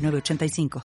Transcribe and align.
985. 0.00 0.82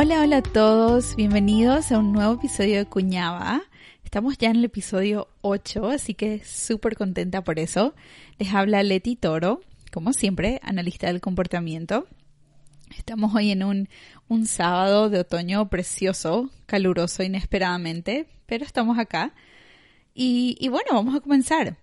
Hola, 0.00 0.20
hola 0.20 0.36
a 0.36 0.42
todos, 0.42 1.16
bienvenidos 1.16 1.90
a 1.90 1.98
un 1.98 2.12
nuevo 2.12 2.34
episodio 2.34 2.78
de 2.78 2.86
Cuñaba. 2.86 3.62
Estamos 4.08 4.38
ya 4.38 4.48
en 4.48 4.56
el 4.56 4.64
episodio 4.64 5.28
8, 5.42 5.90
así 5.90 6.14
que 6.14 6.42
súper 6.42 6.96
contenta 6.96 7.44
por 7.44 7.58
eso. 7.58 7.94
Les 8.38 8.54
habla 8.54 8.82
Leti 8.82 9.16
Toro, 9.16 9.60
como 9.92 10.14
siempre, 10.14 10.60
analista 10.62 11.08
del 11.08 11.20
comportamiento. 11.20 12.06
Estamos 12.96 13.34
hoy 13.34 13.50
en 13.50 13.64
un, 13.64 13.90
un 14.26 14.46
sábado 14.46 15.10
de 15.10 15.18
otoño 15.18 15.68
precioso, 15.68 16.48
caluroso 16.64 17.22
inesperadamente, 17.22 18.26
pero 18.46 18.64
estamos 18.64 18.98
acá. 18.98 19.34
Y, 20.14 20.56
y 20.58 20.68
bueno, 20.68 20.92
vamos 20.94 21.14
a 21.14 21.20
comenzar. 21.20 21.76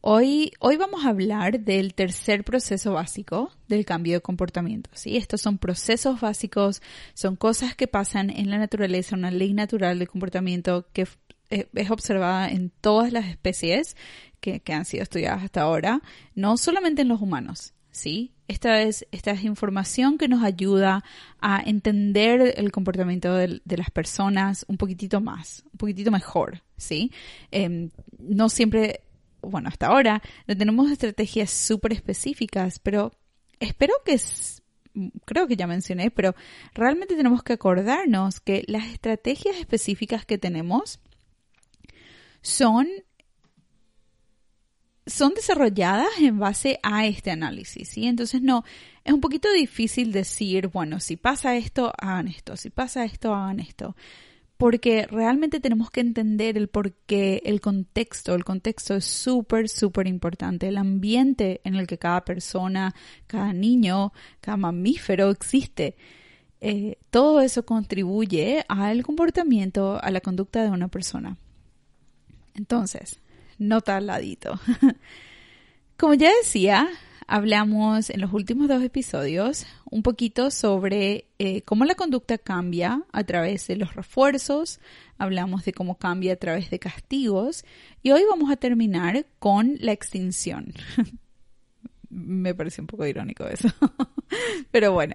Hoy, 0.00 0.52
hoy, 0.58 0.76
vamos 0.76 1.04
a 1.04 1.10
hablar 1.10 1.60
del 1.60 1.94
tercer 1.94 2.42
proceso 2.42 2.92
básico 2.92 3.52
del 3.68 3.84
cambio 3.84 4.14
de 4.14 4.20
comportamiento. 4.20 4.90
¿sí? 4.94 5.16
Estos 5.16 5.42
son 5.42 5.58
procesos 5.58 6.20
básicos, 6.20 6.82
son 7.14 7.36
cosas 7.36 7.76
que 7.76 7.86
pasan 7.86 8.30
en 8.30 8.50
la 8.50 8.58
naturaleza, 8.58 9.16
una 9.16 9.30
ley 9.30 9.52
natural 9.52 9.98
del 10.00 10.08
comportamiento 10.08 10.86
que 10.92 11.06
es 11.50 11.90
observada 11.90 12.48
en 12.50 12.70
todas 12.80 13.12
las 13.12 13.26
especies 13.26 13.96
que, 14.40 14.72
han 14.72 14.84
sido 14.84 15.02
estudiadas 15.02 15.44
hasta 15.44 15.62
ahora, 15.62 16.02
no 16.34 16.56
solamente 16.56 17.02
en 17.02 17.08
los 17.08 17.20
humanos, 17.20 17.74
¿sí? 17.90 18.32
Esta 18.48 18.82
es, 18.82 19.06
esta 19.10 19.32
es 19.32 19.42
información 19.42 20.18
que 20.18 20.28
nos 20.28 20.44
ayuda 20.44 21.02
a 21.40 21.60
entender 21.60 22.54
el 22.56 22.70
comportamiento 22.70 23.34
de, 23.34 23.60
las 23.64 23.90
personas 23.90 24.64
un 24.68 24.76
poquitito 24.76 25.20
más, 25.20 25.64
un 25.72 25.78
poquitito 25.78 26.10
mejor, 26.10 26.62
¿sí? 26.76 27.10
Em, 27.50 27.90
no 28.18 28.48
siempre, 28.48 29.00
bueno, 29.40 29.68
hasta 29.68 29.88
ahora 29.88 30.22
no 30.46 30.56
tenemos 30.56 30.90
estrategias 30.90 31.50
súper 31.50 31.92
específicas, 31.92 32.78
pero 32.78 33.12
espero 33.58 33.94
que 34.04 34.20
creo 35.24 35.46
que 35.46 35.56
ya 35.56 35.66
mencioné, 35.66 36.10
pero 36.10 36.34
realmente 36.72 37.16
tenemos 37.16 37.42
que 37.42 37.54
acordarnos 37.54 38.40
que 38.40 38.64
las 38.68 38.86
estrategias 38.86 39.56
específicas 39.56 40.24
que 40.24 40.38
tenemos 40.38 41.00
son, 42.46 42.86
son 45.04 45.34
desarrolladas 45.34 46.06
en 46.20 46.38
base 46.38 46.78
a 46.84 47.04
este 47.04 47.32
análisis, 47.32 47.88
¿sí? 47.88 48.06
Entonces 48.06 48.40
no, 48.40 48.62
es 49.02 49.12
un 49.12 49.20
poquito 49.20 49.50
difícil 49.52 50.12
decir, 50.12 50.68
bueno, 50.68 51.00
si 51.00 51.16
pasa 51.16 51.56
esto, 51.56 51.92
hagan 51.98 52.28
esto, 52.28 52.56
si 52.56 52.70
pasa 52.70 53.04
esto, 53.04 53.34
hagan 53.34 53.58
esto. 53.58 53.96
Porque 54.58 55.06
realmente 55.10 55.58
tenemos 55.58 55.90
que 55.90 56.00
entender 56.00 56.56
el 56.56 56.68
porqué, 56.68 57.42
el 57.44 57.60
contexto. 57.60 58.34
El 58.34 58.44
contexto 58.44 58.94
es 58.94 59.04
súper, 59.04 59.68
súper 59.68 60.06
importante. 60.06 60.68
El 60.68 60.78
ambiente 60.78 61.60
en 61.64 61.74
el 61.74 61.86
que 61.86 61.98
cada 61.98 62.24
persona, 62.24 62.94
cada 63.26 63.52
niño, 63.52 64.12
cada 64.40 64.56
mamífero 64.56 65.30
existe. 65.30 65.96
Eh, 66.60 66.96
todo 67.10 67.42
eso 67.42 67.66
contribuye 67.66 68.64
al 68.68 69.02
comportamiento, 69.02 70.00
a 70.00 70.10
la 70.10 70.22
conducta 70.22 70.62
de 70.62 70.70
una 70.70 70.88
persona. 70.88 71.36
Entonces, 72.56 73.20
nota 73.58 73.96
al 73.96 74.06
ladito. 74.06 74.58
Como 75.96 76.14
ya 76.14 76.30
decía, 76.42 76.88
hablamos 77.26 78.10
en 78.10 78.20
los 78.20 78.32
últimos 78.32 78.68
dos 78.68 78.82
episodios 78.82 79.66
un 79.90 80.02
poquito 80.02 80.50
sobre 80.50 81.26
eh, 81.38 81.62
cómo 81.62 81.84
la 81.84 81.94
conducta 81.94 82.38
cambia 82.38 83.02
a 83.12 83.24
través 83.24 83.66
de 83.66 83.76
los 83.76 83.94
refuerzos, 83.94 84.80
hablamos 85.18 85.64
de 85.64 85.72
cómo 85.72 85.98
cambia 85.98 86.34
a 86.34 86.36
través 86.36 86.70
de 86.70 86.78
castigos 86.78 87.64
y 88.02 88.10
hoy 88.10 88.22
vamos 88.28 88.50
a 88.50 88.56
terminar 88.56 89.26
con 89.38 89.76
la 89.80 89.92
extinción. 89.92 90.72
Me 92.08 92.54
parece 92.54 92.80
un 92.80 92.86
poco 92.86 93.06
irónico 93.06 93.46
eso. 93.46 93.68
Pero 94.70 94.92
bueno, 94.92 95.14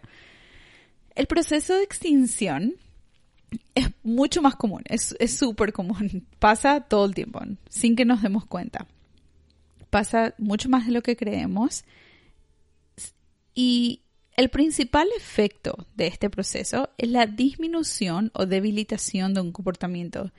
el 1.16 1.28
proceso 1.28 1.75
de 1.75 1.84
extinción 1.84 2.75
es 3.75 3.89
mucho 4.03 4.41
más 4.41 4.56
común, 4.56 4.84
es 4.85 5.16
súper 5.28 5.73
común, 5.73 6.25
pasa 6.39 6.81
todo 6.81 7.06
el 7.06 7.16
tiempo, 7.16 7.41
sin 7.69 7.95
que 7.95 8.06
nos 8.06 8.22
demos 8.22 8.45
cuenta. 8.45 8.88
Pasa 9.89 10.34
mucho 10.38 10.69
más 10.69 10.85
de 10.85 10.94
lo 10.94 11.01
que 11.01 11.17
creemos. 11.17 11.84
Y 13.53 14.03
el 14.38 14.50
principal 14.50 15.09
efecto 15.17 15.88
de 15.95 16.07
este 16.07 16.29
proceso 16.29 16.89
es 16.97 17.09
la 17.09 17.25
disminución 17.25 18.31
o 18.34 18.45
debilitación 18.45 19.34
de 19.34 19.41
un 19.41 19.51
comportamiento. 19.51 20.31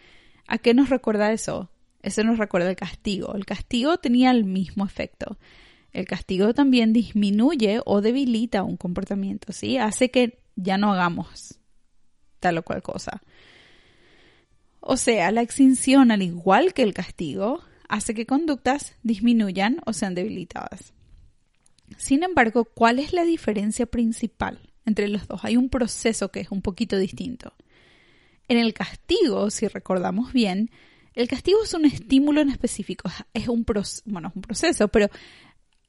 ¿A 0.47 0.57
qué 0.57 0.73
nos 0.73 0.89
recuerda 0.89 1.33
eso? 1.33 1.71
Eso 2.03 2.25
nos 2.25 2.39
recuerda 2.39 2.71
el 2.71 2.77
castigo. 2.77 3.35
El 3.35 3.45
castigo 3.45 3.99
tenía 3.99 4.31
el 4.31 4.45
mismo 4.45 4.87
efecto. 4.87 5.39
El 5.93 6.07
castigo 6.07 6.55
también 6.55 6.95
disminuye 6.95 7.81
o 7.85 8.01
debilita 8.01 8.63
un 8.63 8.79
comportamiento, 8.79 9.53
¿sí? 9.53 9.77
Hace 9.77 10.11
que 10.11 10.41
ya 10.57 10.79
no 10.79 10.93
hagamos 10.93 11.61
tal 12.43 12.59
o 12.59 12.63
cual 12.63 12.83
cosa. 12.83 13.23
O 14.81 14.99
sea, 14.99 15.31
la 15.31 15.41
extinción, 15.41 16.11
al 16.11 16.23
igual 16.23 16.75
que 16.75 16.83
el 16.83 16.93
castigo, 16.93 17.63
hace 17.89 18.15
que 18.15 18.27
conductas 18.27 18.95
disminuyan 19.03 19.81
o 19.87 19.93
sean 19.93 20.15
debilitadas. 20.15 20.93
Sin 21.97 22.25
embargo, 22.25 22.65
¿cuál 22.65 22.99
es 22.99 23.13
la 23.13 23.25
diferencia 23.25 23.87
principal 23.87 24.59
entre 24.85 25.09
los 25.09 25.29
dos? 25.29 25.45
Hay 25.45 25.57
un 25.57 25.69
proceso 25.69 26.31
que 26.31 26.41
es 26.41 26.51
un 26.51 26.63
poquito 26.63 26.99
distinto. 26.99 27.55
En 28.49 28.59
el 28.59 28.75
castigo, 28.75 29.51
si 29.51 29.69
recordamos 29.69 30.33
bien, 30.33 30.71
el 31.15 31.29
castigo 31.29 31.63
es 31.63 31.75
un 31.75 31.85
estímulo 31.85 32.41
en 32.41 32.49
específico, 32.49 33.09
es 33.35 33.49
un, 33.49 33.65
bueno, 34.07 34.29
es 34.29 34.37
un 34.37 34.43
proceso, 34.43 34.89
pero 34.89 35.09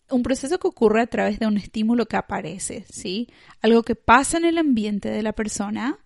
un 0.09 0.21
proceso 0.21 0.59
que 0.59 0.67
ocurre 0.67 1.01
a 1.01 1.07
través 1.07 1.39
de 1.39 1.47
un 1.47 1.57
estímulo 1.57 2.05
que 2.05 2.17
aparece, 2.17 2.85
¿sí? 2.89 3.27
Algo 3.61 3.81
que 3.81 3.95
pasa 3.95 4.37
en 4.37 4.45
el 4.45 4.57
ambiente 4.57 5.09
de 5.09 5.23
la 5.23 5.33
persona 5.33 5.97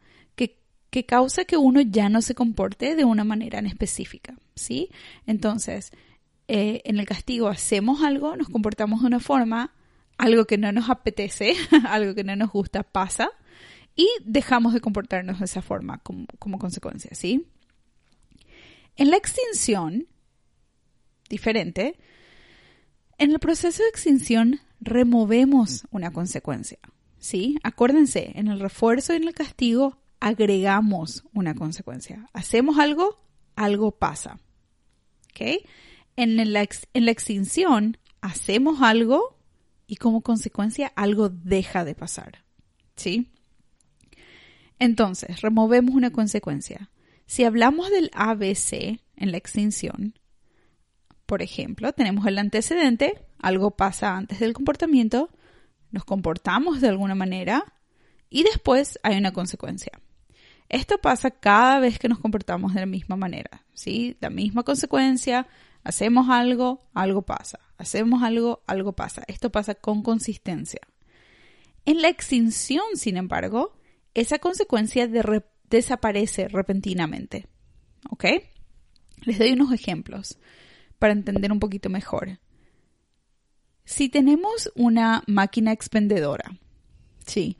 que 0.89 1.05
causa 1.05 1.45
que 1.45 1.57
uno 1.57 1.81
ya 1.81 2.09
no 2.09 2.21
se 2.21 2.35
comporte 2.35 2.95
de 2.95 3.05
una 3.05 3.23
manera 3.23 3.59
en 3.59 3.65
específica, 3.65 4.37
¿sí? 4.55 4.89
Entonces, 5.25 5.91
eh, 6.47 6.81
en 6.85 6.99
el 6.99 7.05
castigo 7.05 7.49
hacemos 7.49 8.03
algo, 8.03 8.35
nos 8.37 8.49
comportamos 8.49 9.01
de 9.01 9.07
una 9.07 9.19
forma, 9.19 9.73
algo 10.17 10.45
que 10.45 10.57
no 10.57 10.71
nos 10.71 10.89
apetece, 10.89 11.55
algo 11.87 12.15
que 12.15 12.23
no 12.23 12.35
nos 12.35 12.51
gusta 12.51 12.83
pasa 12.83 13.29
y 13.95 14.07
dejamos 14.23 14.73
de 14.73 14.79
comportarnos 14.79 15.39
de 15.39 15.45
esa 15.45 15.61
forma 15.61 15.97
como, 15.99 16.25
como 16.39 16.59
consecuencia, 16.59 17.11
¿sí? 17.13 17.47
En 18.95 19.11
la 19.11 19.17
extinción, 19.17 20.07
diferente, 21.29 21.99
en 23.17 23.31
el 23.31 23.39
proceso 23.39 23.83
de 23.83 23.89
extinción 23.89 24.61
removemos 24.79 25.85
una 25.91 26.11
consecuencia, 26.11 26.79
¿sí? 27.19 27.57
Acuérdense, 27.63 28.31
en 28.35 28.47
el 28.47 28.59
refuerzo 28.59 29.13
y 29.13 29.17
en 29.17 29.27
el 29.27 29.33
castigo 29.33 29.97
agregamos 30.19 31.23
una 31.33 31.55
consecuencia. 31.55 32.29
Hacemos 32.33 32.79
algo, 32.79 33.19
algo 33.55 33.91
pasa. 33.91 34.39
¿Ok? 35.31 35.63
En 36.15 36.53
la, 36.53 36.67
en 36.93 37.05
la 37.05 37.11
extinción, 37.11 37.97
hacemos 38.21 38.81
algo 38.81 39.37
y 39.85 39.97
como 39.97 40.21
consecuencia 40.21 40.91
algo 40.95 41.29
deja 41.29 41.85
de 41.85 41.95
pasar. 41.95 42.43
¿Sí? 42.95 43.31
Entonces, 44.79 45.41
removemos 45.41 45.95
una 45.95 46.11
consecuencia. 46.11 46.89
Si 47.25 47.43
hablamos 47.43 47.89
del 47.89 48.09
ABC 48.13 48.99
en 49.15 49.31
la 49.31 49.37
extinción, 49.37 50.17
por 51.25 51.41
ejemplo, 51.41 51.91
tenemos 51.93 52.25
el 52.25 52.37
antecedente, 52.37 53.25
algo 53.39 53.71
pasa 53.71 54.15
antes 54.15 54.39
del 54.39 54.53
comportamiento, 54.53 55.29
nos 55.91 56.05
comportamos 56.05 56.81
de 56.81 56.87
alguna 56.87 57.15
manera 57.15 57.73
y 58.29 58.43
después 58.43 58.99
hay 59.03 59.17
una 59.17 59.33
consecuencia. 59.33 59.91
Esto 60.69 60.97
pasa 60.97 61.31
cada 61.31 61.79
vez 61.79 61.97
que 61.99 62.09
nos 62.09 62.19
comportamos 62.19 62.73
de 62.73 62.81
la 62.81 62.85
misma 62.85 63.15
manera, 63.15 63.65
¿sí? 63.73 64.17
La 64.19 64.29
misma 64.29 64.63
consecuencia, 64.63 65.47
Hacemos 65.87 66.27
algo, 66.29 66.81
algo 66.93 67.21
pasa. 67.21 67.61
Hacemos 67.77 68.21
algo, 68.21 68.61
algo 68.67 68.91
pasa. 68.91 69.23
Esto 69.27 69.53
pasa 69.53 69.73
con 69.73 70.03
consistencia. 70.03 70.81
En 71.85 72.01
la 72.01 72.09
extinción, 72.09 72.83
sin 72.95 73.15
embargo, 73.15 73.73
esa 74.13 74.37
consecuencia 74.39 75.09
desaparece 75.69 76.49
repentinamente. 76.49 77.47
¿Ok? 78.09 78.25
Les 79.21 79.39
doy 79.39 79.53
unos 79.53 79.71
ejemplos 79.71 80.37
para 80.99 81.13
entender 81.13 81.53
un 81.53 81.61
poquito 81.61 81.89
mejor. 81.89 82.37
Si 83.85 84.09
tenemos 84.09 84.69
una 84.75 85.23
máquina 85.25 85.71
expendedora, 85.71 86.51
sí, 87.25 87.57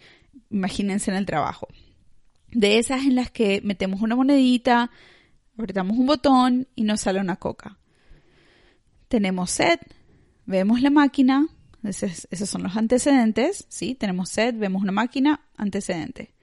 imagínense 0.50 1.12
en 1.12 1.16
el 1.16 1.26
trabajo, 1.26 1.70
de 2.52 2.78
esas 2.78 3.06
en 3.06 3.16
las 3.16 3.32
que 3.32 3.62
metemos 3.64 4.02
una 4.02 4.16
monedita, 4.16 4.92
apretamos 5.58 5.98
un 5.98 6.06
botón 6.06 6.68
y 6.76 6.84
nos 6.84 7.02
sale 7.02 7.20
una 7.20 7.36
coca. 7.36 7.78
Tenemos 9.08 9.52
sed, 9.52 9.80
vemos 10.46 10.82
la 10.82 10.90
máquina, 10.90 11.48
esos, 11.84 12.28
son 12.50 12.64
los 12.64 12.76
antecedentes, 12.76 13.66
¿sí? 13.70 13.96
Tenemos 13.96 14.30
sed, 14.30 14.56
vemos 14.56 14.82
una 14.82 14.92
máquina, 14.92 15.42
antecedente. 15.56 16.34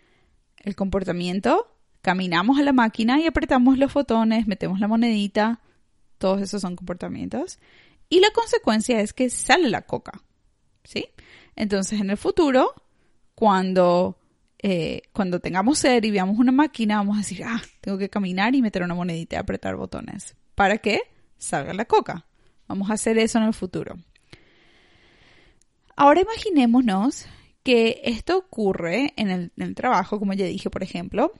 El 0.56 0.75
comportamiento, 0.75 1.77
caminamos 2.01 2.59
a 2.59 2.62
la 2.62 2.73
máquina 2.73 3.21
y 3.21 3.27
apretamos 3.27 3.79
los 3.79 3.93
botones, 3.93 4.47
metemos 4.47 4.81
la 4.81 4.89
monedita, 4.89 5.61
todos 6.19 6.41
esos 6.41 6.62
son 6.62 6.77
comportamientos. 6.77 7.59
Y 8.09 8.21
la 8.21 8.31
consecuencia 8.31 9.01
es 9.01 9.12
que 9.12 9.31
sale 9.31 9.69
la 9.69 9.83
coca, 9.83 10.23
¿sí? 10.85 11.06
Entonces, 11.56 12.01
en 12.01 12.11
el 12.11 12.17
futuro, 12.17 12.75
cuando, 13.35 14.19
eh, 14.66 15.02
cuando 15.12 15.40
tengamos 15.40 15.78
sed 15.78 16.02
y 16.05 16.11
veamos 16.11 16.38
una 16.38 16.50
máquina, 16.50 16.96
vamos 16.96 17.16
a 17.16 17.20
decir, 17.20 17.44
ah, 17.44 17.61
tengo 17.82 17.99
que 17.99 18.08
caminar 18.08 18.55
y 18.55 18.62
meter 18.62 18.82
una 18.82 18.94
monedita 18.94 19.37
y 19.37 19.38
apretar 19.38 19.76
botones. 19.76 20.34
¿Para 20.55 20.78
que 20.78 21.02
Salga 21.37 21.75
la 21.75 21.84
coca. 21.84 22.25
Vamos 22.66 22.88
a 22.88 22.94
hacer 22.94 23.19
eso 23.19 23.37
en 23.37 23.44
el 23.44 23.52
futuro. 23.52 23.96
Ahora 25.94 26.22
imaginémonos 26.22 27.26
que 27.62 28.00
esto 28.05 28.38
ocurre 28.38 29.12
en 29.16 29.31
el, 29.31 29.52
en 29.58 29.62
el, 29.62 29.75
trabajo, 29.75 30.19
como 30.19 30.32
ya 30.32 30.46
dije, 30.46 30.70
por 30.70 30.82
ejemplo, 30.82 31.32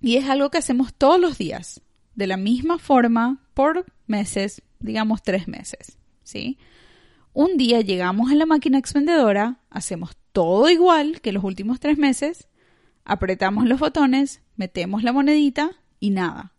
y 0.00 0.16
es 0.16 0.28
algo 0.28 0.50
que 0.50 0.58
hacemos 0.58 0.94
todos 0.94 1.20
los 1.20 1.38
días, 1.38 1.80
de 2.14 2.28
la 2.28 2.36
misma 2.36 2.78
forma, 2.78 3.42
por 3.54 3.86
meses, 4.06 4.62
digamos 4.78 5.24
tres 5.24 5.48
meses, 5.48 5.98
¿sí? 6.22 6.58
Un 7.34 7.56
día 7.56 7.80
llegamos 7.80 8.30
a 8.30 8.36
la 8.36 8.46
máquina 8.46 8.78
expendedora, 8.78 9.58
hacemos 9.68 10.16
todo 10.30 10.70
igual 10.70 11.20
que 11.20 11.32
los 11.32 11.42
últimos 11.42 11.80
tres 11.80 11.98
meses, 11.98 12.48
apretamos 13.04 13.66
los 13.66 13.80
botones, 13.80 14.40
metemos 14.54 15.02
la 15.02 15.12
monedita 15.12 15.72
y 15.98 16.10
nada. 16.10 16.52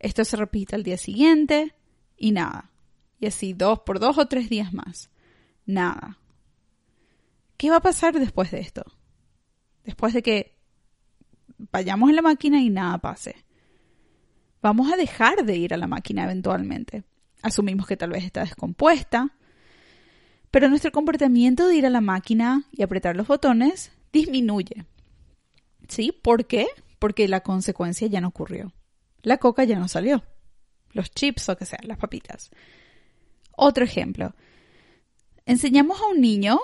Esto 0.00 0.24
se 0.24 0.36
repite 0.36 0.74
al 0.74 0.82
día 0.82 0.98
siguiente 0.98 1.76
y 2.16 2.32
nada. 2.32 2.72
Y 3.20 3.26
así 3.26 3.52
dos 3.52 3.78
por 3.86 4.00
dos 4.00 4.18
o 4.18 4.26
tres 4.26 4.48
días 4.50 4.72
más. 4.72 5.08
Nada. 5.66 6.18
¿Qué 7.56 7.70
va 7.70 7.76
a 7.76 7.80
pasar 7.80 8.18
después 8.18 8.50
de 8.50 8.58
esto? 8.58 8.82
Después 9.84 10.14
de 10.14 10.22
que 10.22 10.56
vayamos 11.70 12.10
a 12.10 12.14
la 12.14 12.22
máquina 12.22 12.60
y 12.60 12.70
nada 12.70 12.98
pase. 12.98 13.36
Vamos 14.62 14.92
a 14.92 14.96
dejar 14.96 15.44
de 15.44 15.56
ir 15.56 15.72
a 15.74 15.76
la 15.76 15.86
máquina 15.86 16.24
eventualmente. 16.24 17.04
Asumimos 17.40 17.86
que 17.86 17.96
tal 17.96 18.10
vez 18.10 18.24
está 18.24 18.40
descompuesta, 18.40 19.36
pero 20.50 20.68
nuestro 20.68 20.92
comportamiento 20.92 21.68
de 21.68 21.76
ir 21.76 21.86
a 21.86 21.90
la 21.90 22.00
máquina 22.00 22.64
y 22.72 22.82
apretar 22.82 23.16
los 23.16 23.28
botones 23.28 23.92
disminuye. 24.12 24.84
¿Sí? 25.88 26.12
¿Por 26.12 26.46
qué? 26.46 26.66
Porque 26.98 27.28
la 27.28 27.40
consecuencia 27.40 28.08
ya 28.08 28.20
no 28.20 28.28
ocurrió. 28.28 28.72
La 29.22 29.38
coca 29.38 29.64
ya 29.64 29.78
no 29.78 29.88
salió. 29.88 30.22
Los 30.92 31.10
chips 31.10 31.48
o 31.48 31.56
que 31.56 31.66
sea, 31.66 31.78
las 31.82 31.98
papitas. 31.98 32.50
Otro 33.56 33.84
ejemplo. 33.84 34.34
Enseñamos 35.46 36.00
a 36.00 36.06
un 36.06 36.20
niño, 36.20 36.58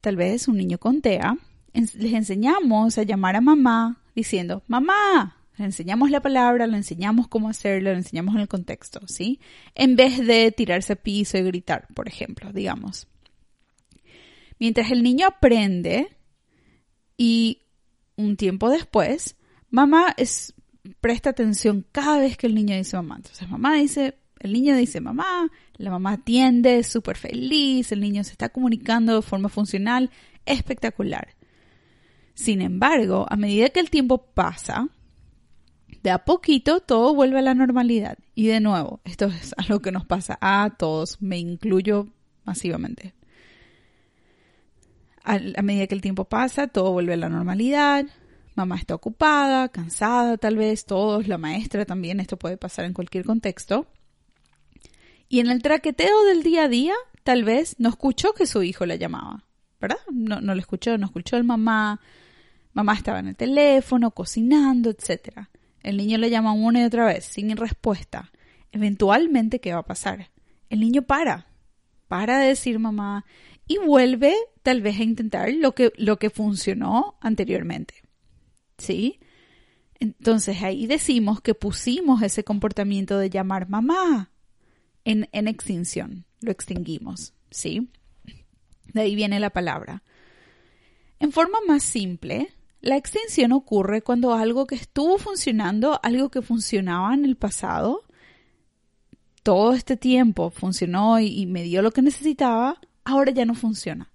tal 0.00 0.16
vez 0.16 0.48
un 0.48 0.56
niño 0.56 0.78
con 0.78 1.00
TEA, 1.00 1.36
les 1.72 2.12
enseñamos 2.12 2.98
a 2.98 3.02
llamar 3.02 3.36
a 3.36 3.40
mamá 3.40 4.02
diciendo, 4.14 4.62
mamá, 4.66 5.37
le 5.58 5.66
enseñamos 5.66 6.10
la 6.10 6.20
palabra, 6.20 6.66
le 6.66 6.76
enseñamos 6.76 7.28
cómo 7.28 7.48
hacerlo, 7.48 7.90
le 7.90 7.98
enseñamos 7.98 8.34
en 8.34 8.42
el 8.42 8.48
contexto, 8.48 9.00
¿sí? 9.06 9.40
En 9.74 9.96
vez 9.96 10.24
de 10.26 10.52
tirarse 10.52 10.94
a 10.94 10.96
piso 10.96 11.38
y 11.38 11.42
gritar, 11.42 11.86
por 11.94 12.08
ejemplo, 12.08 12.52
digamos. 12.52 13.08
Mientras 14.58 14.90
el 14.90 15.02
niño 15.02 15.26
aprende 15.26 16.08
y 17.16 17.62
un 18.16 18.36
tiempo 18.36 18.70
después, 18.70 19.36
mamá 19.70 20.14
es, 20.16 20.54
presta 21.00 21.30
atención 21.30 21.86
cada 21.92 22.18
vez 22.18 22.36
que 22.36 22.46
el 22.46 22.54
niño 22.54 22.76
dice 22.76 22.96
mamá. 22.96 23.16
Entonces 23.16 23.48
mamá 23.48 23.74
dice, 23.74 24.18
el 24.40 24.52
niño 24.52 24.76
dice 24.76 25.00
mamá, 25.00 25.50
la 25.76 25.90
mamá 25.90 26.12
atiende, 26.12 26.82
súper 26.82 27.16
feliz, 27.16 27.92
el 27.92 28.00
niño 28.00 28.24
se 28.24 28.32
está 28.32 28.48
comunicando 28.48 29.14
de 29.16 29.22
forma 29.22 29.48
funcional, 29.48 30.10
espectacular. 30.46 31.34
Sin 32.34 32.60
embargo, 32.60 33.26
a 33.28 33.36
medida 33.36 33.68
que 33.70 33.80
el 33.80 33.90
tiempo 33.90 34.18
pasa, 34.18 34.88
de 36.02 36.10
a 36.10 36.24
poquito 36.24 36.80
todo 36.80 37.14
vuelve 37.14 37.38
a 37.38 37.42
la 37.42 37.54
normalidad. 37.54 38.18
Y 38.34 38.46
de 38.46 38.60
nuevo, 38.60 39.00
esto 39.04 39.26
es 39.26 39.54
algo 39.56 39.80
que 39.80 39.92
nos 39.92 40.06
pasa 40.06 40.38
a 40.40 40.74
todos, 40.78 41.20
me 41.20 41.38
incluyo 41.38 42.08
masivamente. 42.44 43.14
A, 45.24 45.38
medida 45.62 45.86
que 45.86 45.94
el 45.94 46.00
tiempo 46.00 46.24
pasa, 46.24 46.68
todo 46.68 46.92
vuelve 46.92 47.12
a 47.12 47.18
la 47.18 47.28
normalidad. 47.28 48.06
Mamá 48.54 48.76
está 48.76 48.94
ocupada, 48.94 49.68
cansada 49.68 50.38
tal 50.38 50.56
vez, 50.56 50.86
todos, 50.86 51.28
la 51.28 51.36
maestra 51.36 51.84
también, 51.84 52.18
esto 52.18 52.38
puede 52.38 52.56
pasar 52.56 52.86
en 52.86 52.94
cualquier 52.94 53.24
contexto. 53.24 53.86
Y 55.28 55.40
en 55.40 55.50
el 55.50 55.62
traqueteo 55.62 56.24
del 56.24 56.42
día 56.42 56.64
a 56.64 56.68
día, 56.68 56.94
tal 57.24 57.44
vez 57.44 57.76
no 57.78 57.90
escuchó 57.90 58.32
que 58.32 58.46
su 58.46 58.62
hijo 58.62 58.86
la 58.86 58.96
llamaba, 58.96 59.44
¿verdad? 59.80 59.98
No, 60.10 60.40
no 60.40 60.54
lo 60.54 60.60
escuchó, 60.60 60.96
no 60.96 61.06
escuchó 61.06 61.36
el 61.36 61.44
mamá, 61.44 62.00
mamá 62.72 62.94
estaba 62.94 63.18
en 63.18 63.28
el 63.28 63.36
teléfono, 63.36 64.12
cocinando, 64.12 64.88
etcétera. 64.88 65.50
El 65.88 65.96
niño 65.96 66.18
le 66.18 66.28
llama 66.28 66.52
una 66.52 66.82
y 66.82 66.84
otra 66.84 67.06
vez, 67.06 67.24
sin 67.24 67.56
respuesta. 67.56 68.30
Eventualmente, 68.72 69.58
¿qué 69.58 69.72
va 69.72 69.78
a 69.78 69.86
pasar? 69.86 70.30
El 70.68 70.80
niño 70.80 71.00
para, 71.00 71.46
para 72.08 72.38
de 72.40 72.48
decir 72.48 72.78
mamá 72.78 73.24
y 73.66 73.78
vuelve 73.78 74.34
tal 74.62 74.82
vez 74.82 75.00
a 75.00 75.02
intentar 75.02 75.50
lo 75.50 75.74
que, 75.74 75.94
lo 75.96 76.18
que 76.18 76.28
funcionó 76.28 77.16
anteriormente. 77.22 77.94
¿Sí? 78.76 79.18
Entonces 79.98 80.62
ahí 80.62 80.86
decimos 80.86 81.40
que 81.40 81.54
pusimos 81.54 82.20
ese 82.20 82.44
comportamiento 82.44 83.16
de 83.16 83.30
llamar 83.30 83.70
mamá 83.70 84.30
en, 85.06 85.30
en 85.32 85.48
extinción. 85.48 86.26
Lo 86.42 86.50
extinguimos. 86.50 87.32
¿Sí? 87.50 87.88
De 88.92 89.00
ahí 89.00 89.14
viene 89.14 89.40
la 89.40 89.48
palabra. 89.48 90.02
En 91.18 91.32
forma 91.32 91.60
más 91.66 91.82
simple, 91.82 92.50
la 92.80 92.96
extinción 92.96 93.52
ocurre 93.52 94.02
cuando 94.02 94.34
algo 94.34 94.66
que 94.66 94.76
estuvo 94.76 95.18
funcionando, 95.18 95.98
algo 96.02 96.30
que 96.30 96.42
funcionaba 96.42 97.12
en 97.14 97.24
el 97.24 97.36
pasado, 97.36 98.04
todo 99.42 99.72
este 99.72 99.96
tiempo 99.96 100.50
funcionó 100.50 101.18
y, 101.18 101.46
me 101.46 101.62
dio 101.62 101.82
lo 101.82 101.90
que 101.90 102.02
necesitaba, 102.02 102.80
ahora 103.04 103.32
ya 103.32 103.44
no 103.44 103.54
funciona. 103.54 104.12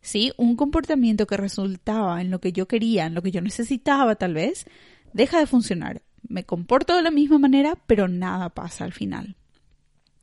¿Sí? 0.00 0.32
Un 0.36 0.54
comportamiento 0.54 1.26
que 1.26 1.36
resultaba 1.36 2.20
en 2.20 2.30
lo 2.30 2.40
que 2.40 2.52
yo 2.52 2.68
quería, 2.68 3.06
en 3.06 3.14
lo 3.14 3.22
que 3.22 3.32
yo 3.32 3.40
necesitaba 3.40 4.14
tal 4.14 4.34
vez, 4.34 4.66
deja 5.12 5.40
de 5.40 5.46
funcionar. 5.46 6.02
Me 6.22 6.44
comporto 6.44 6.94
de 6.94 7.02
la 7.02 7.10
misma 7.10 7.38
manera, 7.38 7.76
pero 7.86 8.06
nada 8.06 8.50
pasa 8.50 8.84
al 8.84 8.92
final. 8.92 9.36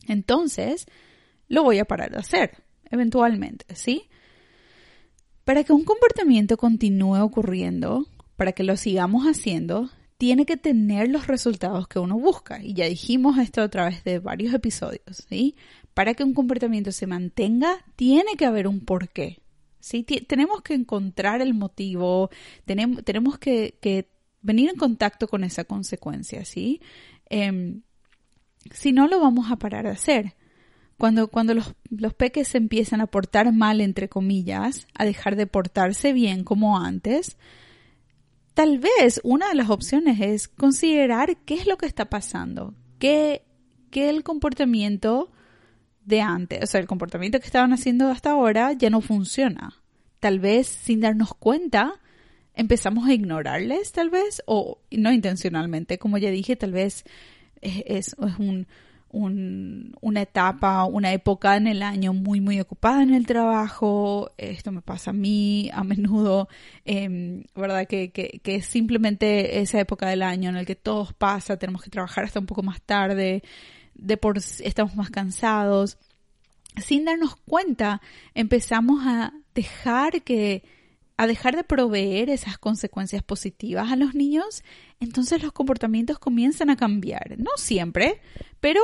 Entonces, 0.08 0.86
lo 1.48 1.63
voy 1.63 1.79
a 1.79 1.86
parar 1.86 2.12
de 2.12 2.20
hacer, 2.20 2.63
eventualmente, 2.89 3.75
¿sí? 3.75 4.10
Para 5.46 5.64
que 5.64 5.74
un 5.74 5.86
comportamiento 5.86 6.58
continúe 6.58 7.22
ocurriendo, 7.22 8.08
para 8.36 8.52
que 8.52 8.64
lo 8.64 8.75
sigamos 8.75 9.25
haciendo, 9.25 9.90
tiene 10.18 10.46
que 10.46 10.58
tener 10.58 11.10
los 11.10 11.28
resultados 11.28 11.88
que 11.88 12.00
uno 12.00 12.18
busca. 12.18 12.64
Y 12.64 12.74
ya 12.74 12.86
dijimos 12.86 13.38
esto 13.38 13.62
a 13.62 13.70
través 13.70 14.04
de 14.04 14.20
varios 14.20 14.54
episodios, 14.54 15.24
¿sí? 15.30 15.56
Para 15.94 16.16
que 16.16 16.24
un 16.24 16.34
comportamiento 16.34 16.92
se 16.92 17.06
mantenga, 17.06 17.86
tiene 17.96 18.36
que 18.38 18.46
haber 18.46 18.68
un 18.68 18.82
porqué. 18.82 19.40
¿sí? 19.80 20.04
tenemos 20.04 20.64
que 20.64 20.74
encontrar 20.74 21.42
el 21.42 21.54
motivo, 21.54 22.32
tenemos, 22.66 23.04
tenemos 23.04 23.38
que, 23.38 23.78
venir 24.42 24.70
en 24.72 24.78
contacto 24.78 25.28
con 25.28 25.44
esa 25.44 25.64
consecuencia, 25.64 26.44
¿sí? 26.44 26.82
Em, 27.30 27.84
si 28.72 28.94
no, 28.94 29.08
lo 29.08 29.20
vamos 29.20 29.52
a 29.52 29.58
parar 29.58 29.86
de 29.86 29.92
hacer 29.92 30.36
cuando, 30.98 31.28
cuando 31.28 31.54
los, 31.54 31.74
los 31.90 32.14
peques 32.14 32.48
se 32.48 32.58
empiezan 32.58 33.02
a 33.02 33.08
portar 33.08 33.52
mal, 33.52 33.82
entre 33.82 34.10
comillas, 34.10 34.88
a 34.94 35.06
dejar 35.06 35.36
de 35.36 35.48
portarse 35.48 36.14
bien 36.14 36.44
como 36.44 36.80
antes, 36.80 37.38
tal 38.54 38.80
vez 38.80 39.20
una 39.24 39.50
de 39.50 39.56
las 39.56 39.70
opciones 39.70 40.20
es 40.22 40.48
considerar 40.48 41.38
qué 41.46 41.56
es 41.56 41.68
lo 41.68 41.78
que 41.78 41.86
está 41.86 42.06
pasando, 42.10 42.74
qué, 43.00 43.44
qué 43.92 44.10
el 44.10 44.24
comportamiento 44.24 45.32
de 46.06 46.22
antes, 46.22 46.64
o 46.64 46.68
sea, 46.68 46.80
el 46.80 46.88
comportamiento 46.88 47.40
que 47.40 47.46
estaban 47.46 47.74
haciendo 47.74 48.10
hasta 48.10 48.32
ahora 48.32 48.72
ya 48.74 48.90
no 48.90 49.02
funciona. 49.02 49.82
Tal 50.20 50.40
vez 50.40 50.68
sin 50.68 51.02
darnos 51.02 51.34
cuenta 51.34 52.00
empezamos 52.54 53.08
a 53.08 53.14
ignorarles, 53.14 53.92
tal 53.92 54.10
vez, 54.10 54.42
o 54.46 54.80
no 54.92 55.12
intencionalmente, 55.12 55.98
como 55.98 56.18
ya 56.18 56.30
dije, 56.32 56.56
tal 56.56 56.72
vez 56.72 57.04
es, 57.62 57.84
es 57.86 58.16
un, 58.40 58.68
una 59.16 60.22
etapa, 60.22 60.84
una 60.86 61.14
época 61.14 61.56
en 61.56 61.68
el 61.68 61.84
año 61.84 62.14
muy, 62.14 62.42
muy 62.42 62.60
ocupada 62.60 63.02
en 63.02 63.14
el 63.14 63.26
trabajo. 63.26 64.32
Esto 64.38 64.72
me 64.72 64.82
pasa 64.82 65.12
a 65.12 65.14
mí 65.14 65.70
a 65.74 65.84
menudo, 65.84 66.50
em, 66.84 67.44
¿verdad? 67.56 67.88
Que, 67.88 68.12
que, 68.12 68.42
que, 68.44 68.56
es 68.56 68.66
simplemente 68.66 69.62
esa 69.62 69.80
época 69.80 70.08
del 70.08 70.22
año 70.22 70.50
en 70.50 70.58
el 70.58 70.66
que 70.66 70.76
todo 70.76 71.08
pasa, 71.18 71.58
tenemos 71.58 71.82
que 71.82 71.90
trabajar 71.90 72.26
hasta 72.26 72.40
un 72.40 72.46
poco 72.46 72.62
más 72.64 72.82
tarde, 72.82 73.44
de 73.94 74.18
por 74.18 74.38
estamos 74.38 74.96
más 74.96 75.10
cansados. 75.10 75.98
Sin 76.78 77.06
darnos 77.06 77.38
cuenta, 77.38 78.02
empezamos 78.34 79.06
a 79.08 79.34
dejar 79.54 80.24
que 80.24 80.64
a 81.18 81.28
dejar 81.28 81.56
de 81.56 81.64
proveer 81.64 82.30
esas 82.30 82.58
consecuencias 82.58 83.24
positivas 83.24 83.90
a 83.90 83.96
los 83.96 84.16
niños, 84.16 84.64
entonces 85.00 85.42
los 85.42 85.54
comportamientos 85.54 86.20
comienzan 86.20 86.70
a 86.70 86.76
cambiar. 86.76 87.36
No 87.38 87.52
siempre, 87.56 88.20
pero 88.60 88.82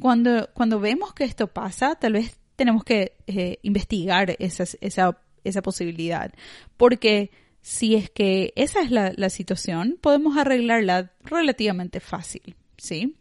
cuando, 0.00 0.48
cuando 0.54 0.80
vemos 0.80 1.14
que 1.14 1.24
esto 1.24 1.46
pasa, 1.46 1.94
tal 1.94 2.14
vez 2.14 2.38
tenemos 2.56 2.84
que 2.84 3.16
eh, 3.26 3.58
investigar 3.62 4.36
esa, 4.38 4.64
esa 4.80 5.62
posibilidad. 5.62 6.32
Porque 6.76 7.30
si 7.60 7.94
es 7.94 8.10
que 8.10 8.52
esa 8.56 8.82
es 8.82 8.90
la, 8.90 9.12
la 9.16 9.30
situación, 9.30 9.98
podemos 10.00 10.36
arreglarla 10.36 11.12
relativamente 11.24 12.00
fácil, 12.00 12.56
¿sí? 12.76 13.16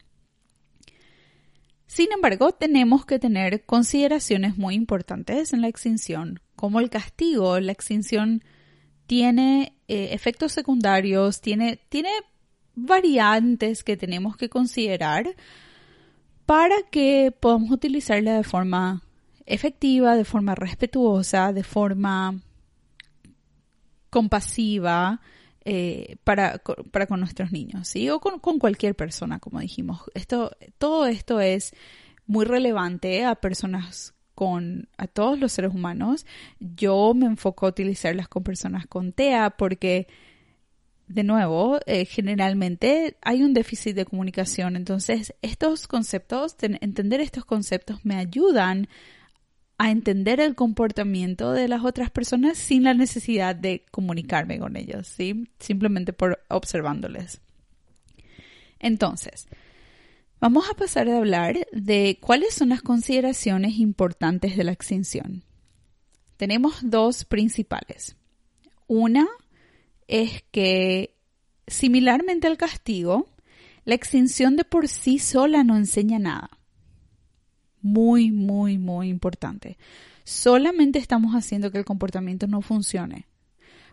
Sin 1.93 2.11
embargo, 2.11 2.51
tenemos 2.53 3.05
que 3.05 3.19
tener 3.19 3.65
consideraciones 3.65 4.57
muy 4.57 4.73
importantes 4.73 5.53
en 5.53 5.61
la 5.61 5.67
extinción, 5.67 6.39
como 6.55 6.79
el 6.79 6.89
castigo. 6.89 7.59
La 7.59 7.71
extinción 7.71 8.43
tiene 9.05 9.77
eh, 9.87 10.09
efectos 10.11 10.53
secundarios, 10.53 11.39
tiene, 11.39 11.79
tiene 11.89 12.09
variantes 12.73 13.83
que 13.83 13.95
tenemos 13.95 14.37
que 14.37 14.49
considerar 14.49 15.35
para 16.45 16.75
que 16.91 17.33
podamos 17.37 17.71
utilizarla 17.71 18.35
de 18.35 18.43
forma 18.43 19.01
efectiva, 19.45 20.15
de 20.15 20.25
forma 20.25 20.55
respetuosa, 20.55 21.53
de 21.53 21.63
forma 21.63 22.39
compasiva 24.09 25.21
eh, 25.65 26.17
para, 26.23 26.61
para, 26.91 27.07
con 27.07 27.19
nuestros 27.19 27.51
niños, 27.51 27.87
¿sí? 27.87 28.09
O 28.09 28.19
con, 28.19 28.39
con, 28.39 28.59
cualquier 28.59 28.95
persona, 28.95 29.39
como 29.39 29.59
dijimos. 29.59 30.01
Esto, 30.13 30.51
todo 30.77 31.05
esto 31.05 31.39
es 31.39 31.73
muy 32.25 32.45
relevante 32.45 33.25
a 33.25 33.35
personas 33.35 34.13
con, 34.35 34.89
a 34.97 35.07
todos 35.07 35.39
los 35.39 35.51
seres 35.51 35.73
humanos. 35.73 36.25
Yo 36.59 37.13
me 37.13 37.25
enfoco 37.25 37.65
a 37.65 37.69
utilizarlas 37.69 38.27
con 38.27 38.43
personas 38.43 38.87
con 38.87 39.13
TEA 39.13 39.51
porque 39.51 40.07
de 41.13 41.23
nuevo, 41.23 41.79
eh, 41.85 42.05
generalmente 42.05 43.17
hay 43.21 43.43
un 43.43 43.53
déficit 43.53 43.95
de 43.95 44.05
comunicación. 44.05 44.75
Entonces, 44.75 45.33
estos 45.41 45.87
conceptos, 45.87 46.55
entender 46.59 47.21
estos 47.21 47.45
conceptos 47.45 48.03
me 48.03 48.15
ayudan 48.15 48.87
a 49.77 49.91
entender 49.91 50.39
el 50.39 50.55
comportamiento 50.55 51.51
de 51.51 51.67
las 51.67 51.83
otras 51.83 52.09
personas 52.09 52.57
sin 52.57 52.83
la 52.83 52.93
necesidad 52.93 53.55
de 53.55 53.85
comunicarme 53.91 54.59
con 54.59 54.75
ellos, 54.75 55.07
¿sí? 55.07 55.49
Simplemente 55.59 56.13
por 56.13 56.43
observándoles. 56.49 57.41
Entonces, 58.79 59.47
vamos 60.39 60.65
a 60.69 60.75
pasar 60.75 61.09
a 61.09 61.17
hablar 61.17 61.67
de 61.71 62.17
cuáles 62.21 62.53
son 62.53 62.69
las 62.69 62.81
consideraciones 62.81 63.77
importantes 63.77 64.57
de 64.57 64.63
la 64.63 64.71
extinción. 64.71 65.43
Tenemos 66.37 66.79
dos 66.81 67.25
principales. 67.25 68.15
Una 68.87 69.27
es 70.07 70.43
que, 70.51 71.15
similarmente 71.67 72.47
al 72.47 72.57
castigo, 72.57 73.29
la 73.85 73.95
extinción 73.95 74.55
de 74.55 74.63
por 74.63 74.87
sí 74.87 75.19
sola 75.19 75.63
no 75.63 75.75
enseña 75.75 76.19
nada. 76.19 76.49
Muy, 77.81 78.31
muy, 78.31 78.77
muy 78.77 79.09
importante. 79.09 79.77
Solamente 80.23 80.99
estamos 80.99 81.33
haciendo 81.33 81.71
que 81.71 81.79
el 81.79 81.85
comportamiento 81.85 82.47
no 82.47 82.61
funcione. 82.61 83.27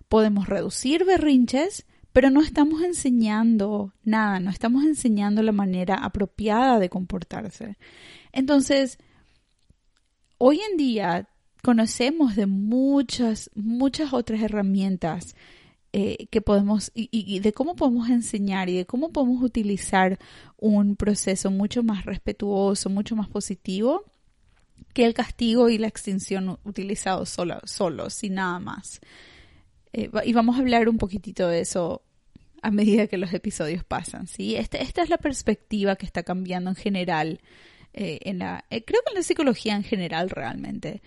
Podemos 0.09 0.49
reducir 0.49 1.05
berrinches, 1.05 1.87
pero 2.13 2.31
no 2.31 2.41
estamos 2.41 2.83
enseñando 2.83 3.93
nada, 4.05 4.41
no 4.41 4.51
estamos 4.51 4.85
enseñando 4.85 5.43
la 5.43 5.53
manera 5.53 5.97
apropiada 5.97 6.79
de 6.79 6.89
comportarse. 6.89 7.77
Entonces, 8.33 8.99
hoy 10.39 10.61
en 10.71 10.77
día 10.77 11.29
conocemos 11.63 12.37
de 12.37 12.47
muchas, 12.47 13.51
muchas 13.55 14.13
otras 14.13 14.41
herramientas 14.43 15.35
eh, 15.93 16.29
que 16.31 16.41
podemos 16.41 16.93
y, 16.95 17.41
de 17.41 17.53
cómo 17.53 17.75
podemos 17.75 18.09
enseñar 18.11 18.69
y 18.69 18.77
de 18.77 18.87
cómo 18.87 19.11
podemos 19.11 19.43
utilizar 19.43 20.21
un 20.57 20.95
proceso 20.95 21.51
mucho 21.51 21.83
más 21.83 22.05
respetuoso, 22.05 22.91
mucho 22.91 23.17
más 23.17 23.29
positivo 23.29 24.05
que 24.93 25.05
el 25.05 25.15
castigo 25.15 25.69
y 25.69 25.79
la 25.79 25.89
extinción 25.89 26.61
utilizados 26.63 27.29
solo, 27.29 27.59
solos 27.65 28.15
sin 28.15 28.35
nada 28.35 28.61
más. 28.61 29.01
Eh, 29.93 30.09
y 30.25 30.33
vamos 30.33 30.57
a 30.57 30.61
hablar 30.61 30.89
un 30.89 30.97
poquitito 30.97 31.49
de 31.49 31.61
eso 31.61 32.03
a 32.63 32.71
medida 32.71 33.09
que 33.09 33.19
los 33.19 33.33
episodios 33.33 33.83
pasan, 33.83 34.29
¿sí? 34.29 34.55
Este, 34.55 34.83
esta 34.83 35.03
es 35.03 35.09
la 35.09 35.19
perspectiva 35.19 35.97
que 35.97 36.07
está 36.07 36.23
cambiando 36.23 36.71
en 36.71 36.77
general, 36.77 37.41
eh, 37.95 38.21
en 38.23 38.39
la, 38.39 38.65
creo 38.69 38.85
que 38.85 39.11
en 39.11 39.15
la 39.15 39.23
psicología 39.25 39.75
en 39.75 39.83
general 39.83 40.31
realmente. 40.31 41.03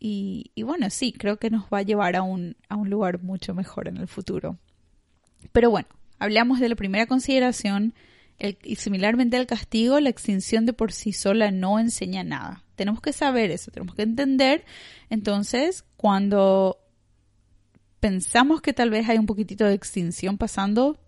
Y, 0.00 0.52
bueno, 0.62 0.90
sí, 0.90 1.12
creo 1.12 1.38
que 1.38 1.50
nos 1.50 1.64
va 1.64 1.78
a 1.78 1.82
llevar 1.82 2.14
a 2.14 2.22
un, 2.22 2.56
a 2.68 2.76
un 2.76 2.88
lugar 2.88 3.22
mucho 3.22 3.54
mejor 3.54 3.88
en 3.88 3.96
el 3.96 4.06
futuro. 4.06 4.58
Pero 5.52 5.70
bueno, 5.70 5.88
hablamos 6.18 6.60
de 6.60 6.68
la 6.68 6.76
primera 6.76 7.06
consideración, 7.06 7.94
y 8.62 8.76
similarmente 8.76 9.36
al 9.36 9.46
castigo, 9.46 9.98
la 9.98 10.10
extinción 10.10 10.64
de 10.64 10.72
por 10.72 10.92
sí 10.92 11.12
sola 11.12 11.50
no 11.50 11.80
enseña 11.80 12.22
nada. 12.22 12.62
Tenemos 12.76 13.00
que 13.00 13.12
saber 13.12 13.50
eso, 13.50 13.72
tenemos 13.72 13.96
que 13.96 14.02
entender. 14.02 14.64
Entonces, 15.10 15.84
cuando 15.96 16.78
pensamos 17.98 18.60
que 18.60 18.72
tal 18.72 18.90
vez 18.90 19.08
hay 19.08 19.18
un 19.18 19.26
poquitito 19.26 19.64
de 19.64 19.74
extinción 19.74 20.38
pasando, 20.38 21.00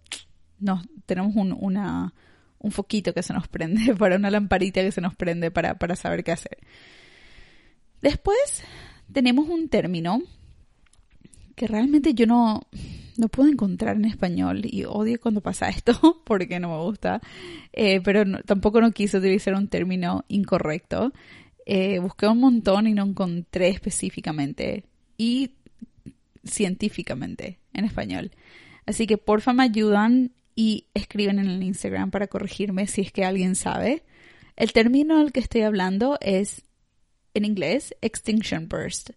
nos, 0.59 0.85
tenemos 1.07 1.37
un, 1.37 1.57
una, 1.59 2.15
un 2.59 2.73
foquito 2.73 3.15
que 3.15 3.23
se 3.23 3.33
nos 3.33 3.47
prende, 3.47 3.95
para 3.99 4.17
una 4.17 4.31
lamparita 4.31 4.81
que 4.81 4.91
se 4.91 5.01
nos 5.01 5.15
prende 5.15 5.53
para, 5.53 5.79
para 5.79 5.95
saber 5.95 6.25
qué 6.25 6.33
hacer. 6.33 6.59
Después 8.03 8.63
tenemos 9.13 9.49
un 9.49 9.69
término 9.69 10.21
que 11.55 11.67
realmente 11.67 12.15
yo 12.15 12.27
no, 12.27 12.63
no 13.19 13.29
puedo 13.29 13.49
encontrar 13.51 13.97
en 13.97 14.07
español 14.07 14.63
y 14.65 14.85
odio 14.85 15.21
cuando 15.21 15.41
pasa 15.43 15.69
esto 15.69 16.23
porque 16.25 16.59
no 16.59 16.71
me 16.71 16.83
gusta, 16.83 17.21
eh, 17.73 18.01
pero 18.01 18.25
tampoco 18.43 18.81
no 18.81 18.93
quise 18.93 19.19
utilizar 19.19 19.55
un 19.55 19.69
término 19.69 20.25
incorrecto. 20.29 21.13
Eh, 21.67 21.99
busqué 21.99 22.27
un 22.27 22.41
montón 22.41 22.87
y 22.87 22.95
no 22.95 23.05
encontré 23.05 23.69
específicamente 23.69 24.85
y 25.19 25.53
científicamente 26.45 27.59
en 27.75 27.85
español. 27.85 28.31
Así 28.87 29.07
que 29.07 29.19
porfa 29.19 29.53
me 29.53 29.65
ayudan 29.65 30.33
y 30.57 30.87
escriben 30.95 31.39
en 31.39 31.47
el 31.47 31.63
Instagram 31.63 32.11
para 32.11 32.27
corregirme 32.27 32.87
si 32.87 33.03
es 33.03 33.13
que 33.13 33.25
alguien 33.25 33.55
sabe. 33.55 34.03
El 34.57 34.73
término 34.73 35.21
al 35.21 35.33
que 35.33 35.41
estoy 35.41 35.63
hablando 35.63 36.19
es 36.21 36.65
en 37.35 37.45
inglés 37.45 37.95
extinction 38.01 38.69
burst. 38.69 39.11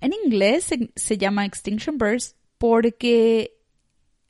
En 0.00 0.12
inglés 0.24 0.70
se, 0.94 1.18
llama 1.18 1.44
extinction 1.44 1.98
burst 1.98 2.36
porque, 2.58 3.52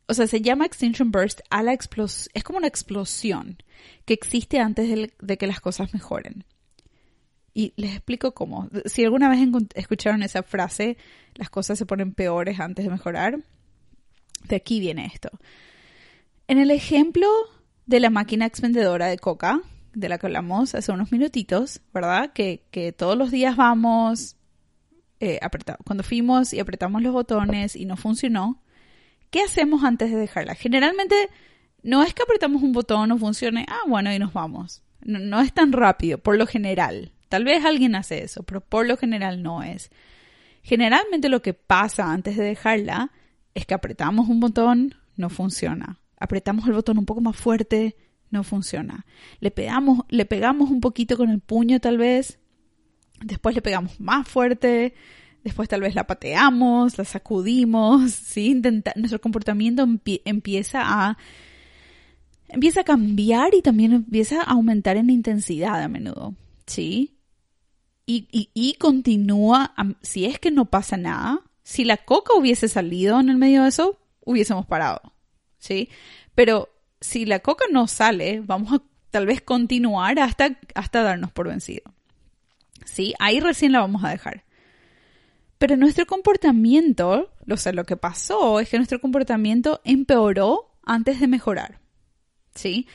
o 0.07 0.15
sea, 0.15 0.27
se 0.27 0.41
llama 0.41 0.65
extinction 0.65 1.11
burst 1.11 1.41
a 1.51 1.63
la 1.63 1.73
explosión, 1.73 2.31
es 2.35 2.45
como 2.45 2.59
una 2.59 2.69
explosión 2.69 3.59
que 4.05 4.15
existe 4.15 4.61
antes 4.61 5.11
de, 5.19 5.37
que 5.37 5.47
las 5.47 5.61
cosas 5.61 5.93
mejoren. 5.93 6.45
Y 7.53 7.75
les 7.77 7.93
explico 7.93 8.33
cómo. 8.33 8.69
Si 8.85 9.05
alguna 9.05 9.29
vez 9.29 9.41
escucharon 9.75 10.23
esa 10.23 10.43
frase, 10.43 10.97
las 11.35 11.51
cosas 11.51 11.77
se 11.77 11.87
ponen 11.87 12.15
peores 12.15 12.61
antes 12.61 12.85
de 12.85 12.91
mejorar, 12.91 13.39
de 14.45 14.57
aquí 14.57 14.81
viene 14.81 15.07
esto. 15.13 15.31
En 16.47 16.59
el 16.59 16.71
ejemplo 16.71 17.27
de 17.87 18.01
la 18.01 18.11
máquina 18.11 18.47
expendedora 18.47 19.07
de 19.07 19.19
coca, 19.19 19.61
de 19.95 20.09
la 20.09 20.19
que 20.19 20.27
hablamos 20.27 20.75
hace 20.75 20.93
unos 20.93 21.13
minutitos, 21.13 21.81
¿verdad? 21.93 22.33
Que, 22.33 22.65
que 22.71 22.93
todos 22.93 23.17
los 23.17 23.31
días 23.31 23.57
vamos, 23.57 24.37
eh, 25.21 25.41
cuando 25.85 26.05
fuimos 26.05 26.53
y 26.53 26.61
apretamos 26.61 27.03
los 27.03 27.13
botones 27.13 27.77
y 27.77 27.85
no 27.85 27.97
funcionó, 27.97 28.63
¿qué 29.31 29.43
hacemos 29.43 29.85
antes 29.85 30.11
de 30.11 30.17
dejarla? 30.17 30.55
Generalmente 30.55 31.15
no 31.83 32.03
es 32.03 32.15
que 32.15 32.23
apretamos 32.23 32.63
un 32.63 32.73
botón, 32.73 33.09
no 33.09 33.19
funcione, 33.19 33.67
ah, 33.69 33.83
bueno, 33.87 34.13
y 34.13 34.19
nos 34.19 34.33
vamos. 34.33 34.83
No, 35.01 35.19
no 35.19 35.41
es 35.41 35.53
tan 35.53 35.73
rápido, 35.73 36.19
por 36.19 36.37
lo 36.37 36.47
general. 36.47 37.13
Tal 37.29 37.45
vez 37.45 37.65
alguien 37.65 37.95
hace 37.95 38.23
eso, 38.23 38.43
pero 38.43 38.61
por 38.61 38.87
lo 38.87 38.97
general 38.97 39.43
no 39.43 39.63
es. 39.63 39.91
Generalmente 40.63 41.29
lo 41.29 41.43
que 41.43 41.55
pasa 41.55 42.13
antes 42.13 42.37
de 42.37 42.45
dejarla 42.45 43.11
es 43.55 43.67
que 43.67 43.75
apretamos 43.75 44.29
un 44.29 44.41
botón, 44.41 44.95
no 45.17 45.31
funciona. 45.31 45.99
Apretamos 46.19 46.67
el 46.67 46.75
botón 46.75 46.99
un 46.99 47.07
poco 47.07 47.21
más 47.21 47.37
fuerte, 47.37 47.97
no 48.31 48.45
funciona. 48.45 49.07
Le 49.41 49.51
pegamos, 49.51 50.01
le 50.09 50.25
pegamos 50.25 50.71
un 50.71 50.81
poquito 50.81 51.17
con 51.17 51.31
el 51.31 51.41
puño 51.41 51.81
tal 51.81 51.99
vez, 51.99 52.39
después 53.23 53.55
le 53.55 53.63
pegamos 53.63 53.99
más 54.01 54.29
fuerte, 54.29 54.95
después 55.45 55.69
tal 55.69 55.81
vez 55.81 55.95
la 55.95 56.07
pateamos, 56.07 56.99
la 56.99 57.05
sacudimos, 57.05 58.11
¿sí? 58.13 58.47
Intenta, 58.47 58.93
nuestro 58.97 59.21
comportamiento 59.21 59.87
empieza 60.25 60.83
a 60.85 61.19
empieza 62.49 62.81
a 62.81 62.85
cambiar 62.85 63.55
y 63.55 63.63
también 63.63 63.93
empieza 63.93 64.41
a 64.41 64.53
aumentar 64.53 64.97
en 64.97 65.11
intensidad 65.11 65.83
a 65.83 65.89
menudo, 65.89 66.35
¿sí? 66.67 67.15
Y, 68.07 68.27
y, 68.55 68.73
continúa, 68.79 69.75
si 70.01 70.25
es 70.25 70.39
que 70.39 70.51
no 70.51 70.65
pasa 70.65 70.97
nada, 70.97 71.43
si 71.63 71.85
la 71.85 71.99
coca 71.99 72.33
hubiese 72.33 72.67
salido 72.67 73.21
en 73.21 73.29
el 73.29 73.37
medio 73.37 73.65
de 73.65 73.69
eso, 73.69 73.99
hubiésemos 74.25 74.65
parado, 74.65 75.13
¿sí? 75.59 75.91
Pero 76.35 76.71
si 77.01 77.27
la 77.27 77.41
coca 77.41 77.65
no 77.71 77.87
sale, 77.87 78.41
vamos 78.41 78.73
a 78.73 78.83
tal 79.11 79.27
vez 79.27 79.41
continuar 79.41 80.19
hasta, 80.19 80.59
hasta 80.75 81.03
darnos 81.03 81.33
por 81.33 81.49
vencido. 81.49 81.95
¿Sí? 82.85 83.15
Ahí 83.19 83.41
recién 83.41 83.73
la 83.73 83.81
vamos 83.81 84.05
a 84.05 84.11
dejar. 84.11 84.45
Pero 85.59 85.77
nuestro 85.77 86.07
comportamiento, 86.07 87.31
o 87.49 87.57
sea, 87.57 87.73
lo 87.73 87.85
que 87.85 87.97
pasó 87.97 88.61
es 88.61 88.69
que 88.69 88.77
nuestro 88.77 89.01
comportamiento 89.01 89.81
empeoró 89.85 90.77
antes 90.85 91.21
de 91.21 91.27
mejorar. 91.27 91.81
¿Sí? 92.55 92.87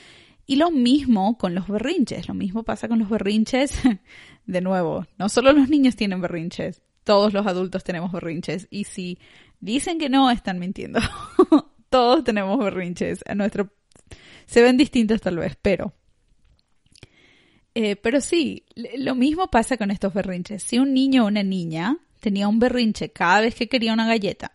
Y 0.46 0.56
lo 0.58 0.72
mismo 0.72 1.38
con 1.38 1.56
los 1.56 1.68
berrinches, 1.68 2.28
lo 2.28 2.34
mismo 2.34 2.64
pasa 2.64 2.88
con 2.88 3.00
los 3.00 3.10
berrinches. 3.10 3.74
De 4.46 4.62
nuevo, 4.62 5.06
no 5.18 5.30
solo 5.30 5.54
los 5.54 5.70
niños 5.70 5.96
tienen 5.96 6.20
berrinches, 6.20 6.82
todos 7.04 7.34
los 7.34 7.48
adultos 7.48 7.84
tenemos 7.84 8.12
berrinches. 8.12 8.68
Y 8.70 8.86
si 8.86 9.20
dicen 9.60 10.00
que 10.00 10.10
no, 10.10 10.32
están 10.32 10.60
mintiendo. 10.60 11.00
todos 11.90 12.24
tenemos 12.24 12.60
berrinches. 12.60 13.24
Nuestro... 13.36 13.72
Se 14.46 14.62
ven 14.62 14.78
distintos 14.78 15.22
tal 15.22 15.38
vez, 15.38 15.58
pero 15.62 15.94
eh, 17.76 17.96
pero 17.96 18.22
sí, 18.22 18.66
lo 18.98 19.16
mismo 19.16 19.48
pasa 19.48 19.78
con 19.78 19.90
estos 19.90 20.14
berrinches. 20.14 20.62
Si 20.62 20.78
un 20.78 20.94
niño 20.94 21.24
o 21.24 21.28
una 21.28 21.44
niña 21.44 21.98
tenía 22.20 22.48
un 22.48 22.60
berrinche 22.60 23.10
cada 23.10 23.42
vez 23.42 23.56
que 23.56 23.68
quería 23.68 23.94
una 23.94 24.08
galleta, 24.08 24.52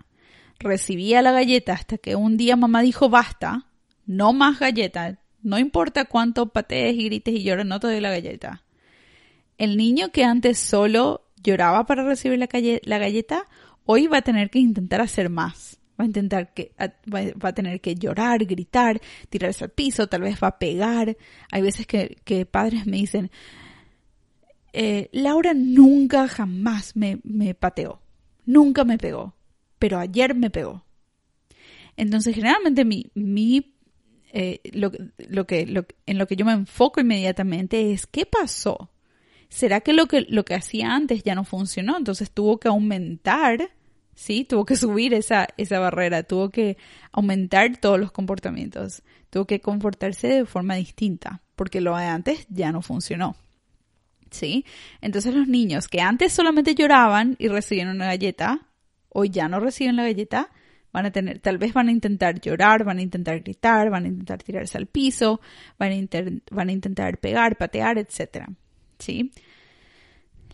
recibía 0.58 1.20
la 1.20 1.32
galleta 1.32 1.72
hasta 1.72 1.98
que 1.98 2.14
un 2.14 2.36
día 2.36 2.56
mamá 2.56 2.82
dijo 2.82 3.08
basta, 3.08 3.66
no 4.06 4.32
más 4.32 4.60
galleta, 4.60 5.18
no 5.42 5.58
importa 5.58 6.04
cuánto 6.04 6.50
patees 6.50 6.94
y 6.94 7.04
grites 7.04 7.34
y 7.34 7.42
llores, 7.42 7.66
no 7.66 7.80
te 7.80 7.88
doy 7.88 8.00
la 8.00 8.10
galleta. 8.10 8.62
El 9.56 9.76
niño 9.76 10.10
que 10.12 10.24
antes 10.24 10.58
solo 10.58 11.24
lloraba 11.42 11.86
para 11.86 12.04
recibir 12.04 12.38
la, 12.38 12.48
la 12.82 12.98
galleta, 12.98 13.48
hoy 13.84 14.06
va 14.06 14.18
a 14.18 14.22
tener 14.22 14.50
que 14.50 14.60
intentar 14.60 15.00
hacer 15.00 15.28
más 15.28 15.77
va 15.98 16.04
a 16.04 16.06
intentar 16.06 16.52
que, 16.54 16.72
va, 17.12 17.48
a 17.48 17.52
tener 17.52 17.80
que 17.80 17.94
llorar, 17.94 18.44
gritar, 18.44 19.00
tirarse 19.28 19.64
al 19.64 19.70
piso, 19.70 20.06
tal 20.06 20.22
vez 20.22 20.38
va 20.42 20.48
a 20.48 20.58
pegar. 20.58 21.16
Hay 21.50 21.62
veces 21.62 21.86
que, 21.86 22.46
padres 22.50 22.86
me 22.86 22.98
dicen, 22.98 23.30
eh, 24.72 25.08
Laura 25.12 25.54
nunca 25.54 26.28
jamás 26.28 26.94
me, 26.94 27.20
me 27.24 27.54
pateó, 27.54 28.00
nunca 28.46 28.84
me 28.84 28.98
pegó, 28.98 29.34
pero 29.78 29.98
ayer 29.98 30.34
me 30.34 30.50
pegó. 30.50 30.84
Entonces, 31.96 32.34
generalmente 32.34 32.84
mi, 32.84 33.10
mi 33.14 33.74
eh, 34.32 34.60
lo, 34.72 34.92
lo, 35.28 35.46
que, 35.46 35.62
en 36.06 36.18
lo 36.18 36.26
que 36.26 36.36
yo 36.36 36.44
me 36.44 36.52
enfoco 36.52 37.00
inmediatamente 37.00 37.92
es 37.92 38.06
qué 38.06 38.26
pasó. 38.26 38.90
¿Será 39.48 39.80
que 39.80 39.94
lo 39.94 40.06
que 40.06 40.20
lo 40.28 40.44
que 40.44 40.54
hacía 40.54 40.94
antes 40.94 41.22
ya 41.22 41.34
no 41.34 41.44
funcionó? 41.44 41.96
Entonces 41.96 42.30
tuvo 42.30 42.60
que 42.60 42.68
aumentar 42.68 43.70
¿sí? 44.18 44.44
Tuvo 44.44 44.66
que 44.66 44.74
subir 44.74 45.14
esa, 45.14 45.46
esa 45.56 45.78
barrera, 45.78 46.24
tuvo 46.24 46.50
que 46.50 46.76
aumentar 47.12 47.76
todos 47.76 48.00
los 48.00 48.10
comportamientos, 48.10 49.04
tuvo 49.30 49.46
que 49.46 49.60
comportarse 49.60 50.26
de 50.26 50.44
forma 50.44 50.74
distinta, 50.74 51.40
porque 51.54 51.80
lo 51.80 51.96
de 51.96 52.06
antes 52.06 52.44
ya 52.48 52.72
no 52.72 52.82
funcionó. 52.82 53.36
¿Sí? 54.30 54.66
Entonces 55.00 55.34
los 55.34 55.46
niños 55.46 55.86
que 55.86 56.00
antes 56.00 56.32
solamente 56.32 56.74
lloraban 56.74 57.36
y 57.38 57.46
recibían 57.46 57.88
una 57.88 58.06
galleta, 58.06 58.66
hoy 59.08 59.30
ya 59.30 59.48
no 59.48 59.60
reciben 59.60 59.94
la 59.94 60.02
galleta, 60.02 60.50
van 60.92 61.06
a 61.06 61.12
tener, 61.12 61.38
tal 61.38 61.56
vez 61.56 61.72
van 61.72 61.88
a 61.88 61.92
intentar 61.92 62.40
llorar, 62.40 62.82
van 62.82 62.98
a 62.98 63.02
intentar 63.02 63.38
gritar, 63.40 63.88
van 63.88 64.04
a 64.04 64.08
intentar 64.08 64.42
tirarse 64.42 64.76
al 64.76 64.86
piso, 64.86 65.40
van 65.78 65.92
a, 65.92 66.72
intentar 66.72 67.18
pegar, 67.18 67.56
patear, 67.56 67.98
etc. 67.98 68.48
¿Sí? 68.98 69.30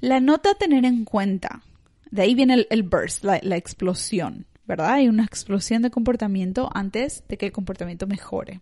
La 0.00 0.20
nota 0.20 0.50
a 0.50 0.54
tener 0.54 0.84
en 0.84 1.04
cuenta 1.06 1.62
de 2.10 2.22
ahí 2.22 2.34
viene 2.34 2.66
el, 2.68 2.82
burst, 2.82 3.24
la, 3.24 3.56
explosión, 3.56 4.46
¿verdad? 4.66 4.92
Hay 4.94 5.08
una 5.08 5.24
explosión 5.24 5.82
de 5.82 5.90
comportamiento 5.90 6.70
antes 6.74 7.24
de 7.28 7.36
que 7.36 7.46
el 7.46 7.52
comportamiento 7.52 8.06
mejore. 8.06 8.60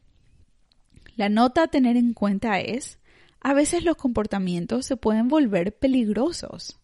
La 1.17 1.29
nota 1.29 1.65
a 1.65 1.69
tener 1.69 1.97
en 1.97 2.15
cuenta 2.15 2.61
es, 2.61 2.99
a 3.41 3.55
veces 3.55 3.85
los 3.85 3.97
comportamientos 3.97 4.87
se 4.87 4.97
pueden 4.97 5.29
volver 5.29 5.77
peligrosos 5.77 6.79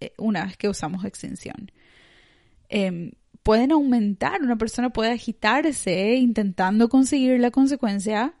eh, 0.00 0.12
una 0.18 0.44
vez 0.44 0.56
que 0.56 0.68
usamos 0.68 1.04
extinción. 1.04 1.70
Em, 2.68 3.12
pueden 3.42 3.72
aumentar, 3.72 4.42
una 4.42 4.56
persona 4.56 4.90
puede 4.90 5.12
agitarse 5.12 6.16
intentando 6.16 6.88
conseguir 6.88 7.38
la 7.40 7.50
consecuencia 7.50 8.34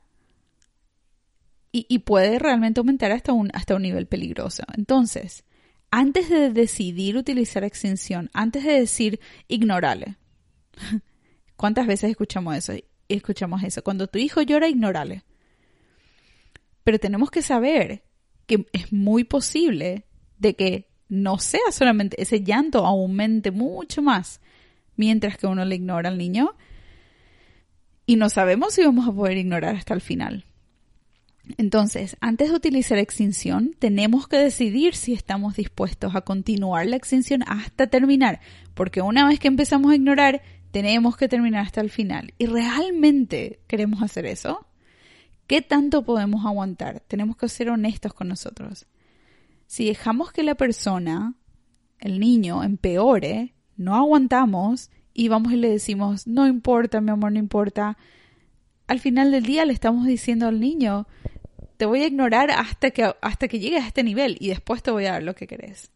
y, 1.72 1.98
puede 1.98 2.38
realmente 2.38 2.80
aumentar 2.80 3.12
hasta 3.12 3.34
un, 3.34 3.50
hasta 3.52 3.76
un 3.76 3.82
nivel 3.82 4.06
peligroso. 4.06 4.62
Entonces, 4.76 5.44
antes 5.96 6.28
de 6.28 6.50
decidir 6.50 7.16
utilizar 7.16 7.64
extinción, 7.64 8.28
antes 8.34 8.64
de 8.64 8.72
decir 8.80 9.18
ignorale. 9.48 10.18
¿Cuántas 11.56 11.86
veces 11.86 12.10
escuchamos 12.10 12.54
eso? 12.54 12.74
Escuchamos 13.08 13.62
eso. 13.62 13.82
Cuando 13.82 14.06
tu 14.06 14.18
hijo 14.18 14.42
llora, 14.42 14.68
ignorale. 14.68 15.22
Pero 16.84 16.98
tenemos 16.98 17.30
que 17.30 17.40
saber 17.40 18.04
que 18.46 18.66
es 18.74 18.92
muy 18.92 19.24
posible 19.24 20.04
de 20.36 20.54
que 20.54 20.90
no 21.08 21.38
sea 21.38 21.72
solamente 21.72 22.20
ese 22.20 22.42
llanto 22.42 22.84
aumente 22.84 23.50
mucho 23.50 24.02
más 24.02 24.42
mientras 24.96 25.38
que 25.38 25.46
uno 25.46 25.64
le 25.64 25.76
ignora 25.76 26.10
al 26.10 26.18
niño 26.18 26.56
y 28.04 28.16
no 28.16 28.28
sabemos 28.28 28.74
si 28.74 28.82
vamos 28.82 29.08
a 29.08 29.12
poder 29.12 29.38
ignorar 29.38 29.76
hasta 29.76 29.94
el 29.94 30.02
final. 30.02 30.44
Entonces, 31.58 32.16
antes 32.20 32.50
de 32.50 32.56
utilizar 32.56 32.98
extinción, 32.98 33.74
tenemos 33.78 34.26
que 34.26 34.36
decidir 34.36 34.94
si 34.94 35.12
estamos 35.12 35.56
dispuestos 35.56 36.14
a 36.16 36.22
continuar 36.22 36.86
la 36.86 36.96
extinción 36.96 37.44
hasta 37.46 37.86
terminar, 37.86 38.40
porque 38.74 39.00
una 39.00 39.26
vez 39.26 39.38
que 39.38 39.48
empezamos 39.48 39.92
a 39.92 39.94
ignorar, 39.94 40.42
tenemos 40.72 41.16
que 41.16 41.28
terminar 41.28 41.64
hasta 41.64 41.80
el 41.80 41.90
final. 41.90 42.34
¿Y 42.36 42.46
realmente 42.46 43.60
queremos 43.66 44.02
hacer 44.02 44.26
eso? 44.26 44.66
¿Qué 45.46 45.62
tanto 45.62 46.04
podemos 46.04 46.44
aguantar? 46.44 47.00
Tenemos 47.00 47.36
que 47.36 47.48
ser 47.48 47.70
honestos 47.70 48.12
con 48.12 48.28
nosotros. 48.28 48.86
Si 49.66 49.86
dejamos 49.86 50.32
que 50.32 50.42
la 50.42 50.56
persona, 50.56 51.34
el 52.00 52.18
niño, 52.18 52.64
empeore, 52.64 53.54
no 53.76 53.94
aguantamos 53.94 54.90
y 55.14 55.28
vamos 55.28 55.52
y 55.52 55.56
le 55.56 55.70
decimos, 55.70 56.26
no 56.26 56.46
importa, 56.46 57.00
mi 57.00 57.10
amor, 57.10 57.32
no 57.32 57.38
importa. 57.38 57.96
Al 58.86 59.00
final 59.00 59.30
del 59.30 59.44
día 59.44 59.64
le 59.64 59.72
estamos 59.72 60.06
diciendo 60.06 60.46
al 60.46 60.60
niño, 60.60 61.06
te 61.76 61.86
voy 61.86 62.02
a 62.02 62.06
ignorar 62.06 62.50
hasta 62.50 62.90
que, 62.90 63.14
hasta 63.20 63.48
que 63.48 63.58
llegues 63.58 63.84
a 63.84 63.88
este 63.88 64.02
nivel 64.02 64.36
y 64.40 64.48
después 64.48 64.82
te 64.82 64.90
voy 64.90 65.06
a 65.06 65.12
dar 65.12 65.22
lo 65.22 65.34
que 65.34 65.46
querés. 65.46 65.90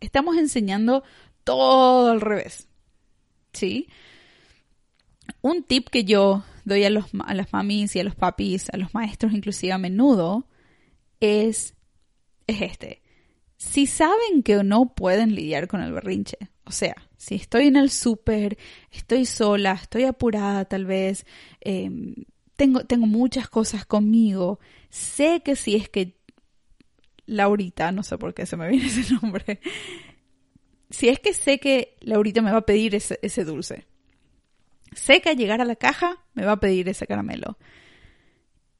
Estamos 0.00 0.36
enseñando 0.36 1.02
todo 1.44 2.12
al 2.12 2.20
revés. 2.20 2.68
¿Sí? 3.52 3.88
Un 5.40 5.62
tip 5.62 5.88
que 5.88 6.04
yo 6.04 6.44
doy 6.64 6.84
a, 6.84 6.90
los, 6.90 7.06
a 7.24 7.34
las 7.34 7.52
mamis 7.52 7.96
y 7.96 8.00
a 8.00 8.04
los 8.04 8.14
papis, 8.14 8.68
a 8.70 8.76
los 8.76 8.94
maestros 8.94 9.32
inclusive 9.32 9.72
a 9.72 9.78
menudo, 9.78 10.46
es, 11.20 11.74
es 12.46 12.62
este. 12.62 13.02
Si 13.56 13.86
saben 13.86 14.42
que 14.44 14.62
no 14.62 14.94
pueden 14.94 15.34
lidiar 15.34 15.66
con 15.66 15.80
el 15.80 15.92
berrinche, 15.92 16.38
o 16.64 16.70
sea, 16.70 16.94
si 17.16 17.34
estoy 17.34 17.66
en 17.66 17.76
el 17.76 17.90
súper, 17.90 18.58
estoy 18.92 19.24
sola, 19.24 19.72
estoy 19.72 20.04
apurada 20.04 20.66
tal 20.66 20.84
vez, 20.84 21.26
em, 21.60 22.14
tengo, 22.58 22.84
tengo 22.84 23.06
muchas 23.06 23.48
cosas 23.48 23.86
conmigo, 23.86 24.58
Sé 24.90 25.42
que 25.44 25.54
si 25.54 25.76
es 25.76 25.88
que 25.88 26.18
Laurita, 27.26 27.92
no 27.92 28.02
sé 28.02 28.16
por 28.16 28.32
qué 28.32 28.46
se 28.46 28.56
me 28.56 28.68
viene 28.68 28.86
ese 28.86 29.14
nombre, 29.22 29.60
si 30.90 31.08
es 31.08 31.20
que 31.20 31.34
sé 31.34 31.58
que 31.60 31.96
Laurita 32.00 32.42
me 32.42 32.50
va 32.50 32.58
a 32.58 32.66
pedir 32.66 32.94
ese, 32.94 33.18
ese 33.22 33.44
dulce, 33.44 33.86
sé 34.92 35.20
que 35.20 35.30
al 35.30 35.36
llegar 35.36 35.60
a 35.60 35.66
la 35.66 35.76
caja 35.76 36.24
me 36.34 36.44
va 36.44 36.52
a 36.52 36.60
pedir 36.60 36.88
ese 36.88 37.06
caramelo. 37.06 37.58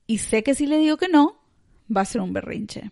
Y 0.07 0.19
sé 0.19 0.43
que 0.43 0.55
si 0.55 0.67
le 0.67 0.79
digo 0.79 0.97
que 0.97 1.09
no, 1.09 1.39
va 1.95 2.01
a 2.01 2.07
ser 2.07 2.23
un 2.23 2.33
berrinche. 2.33 2.91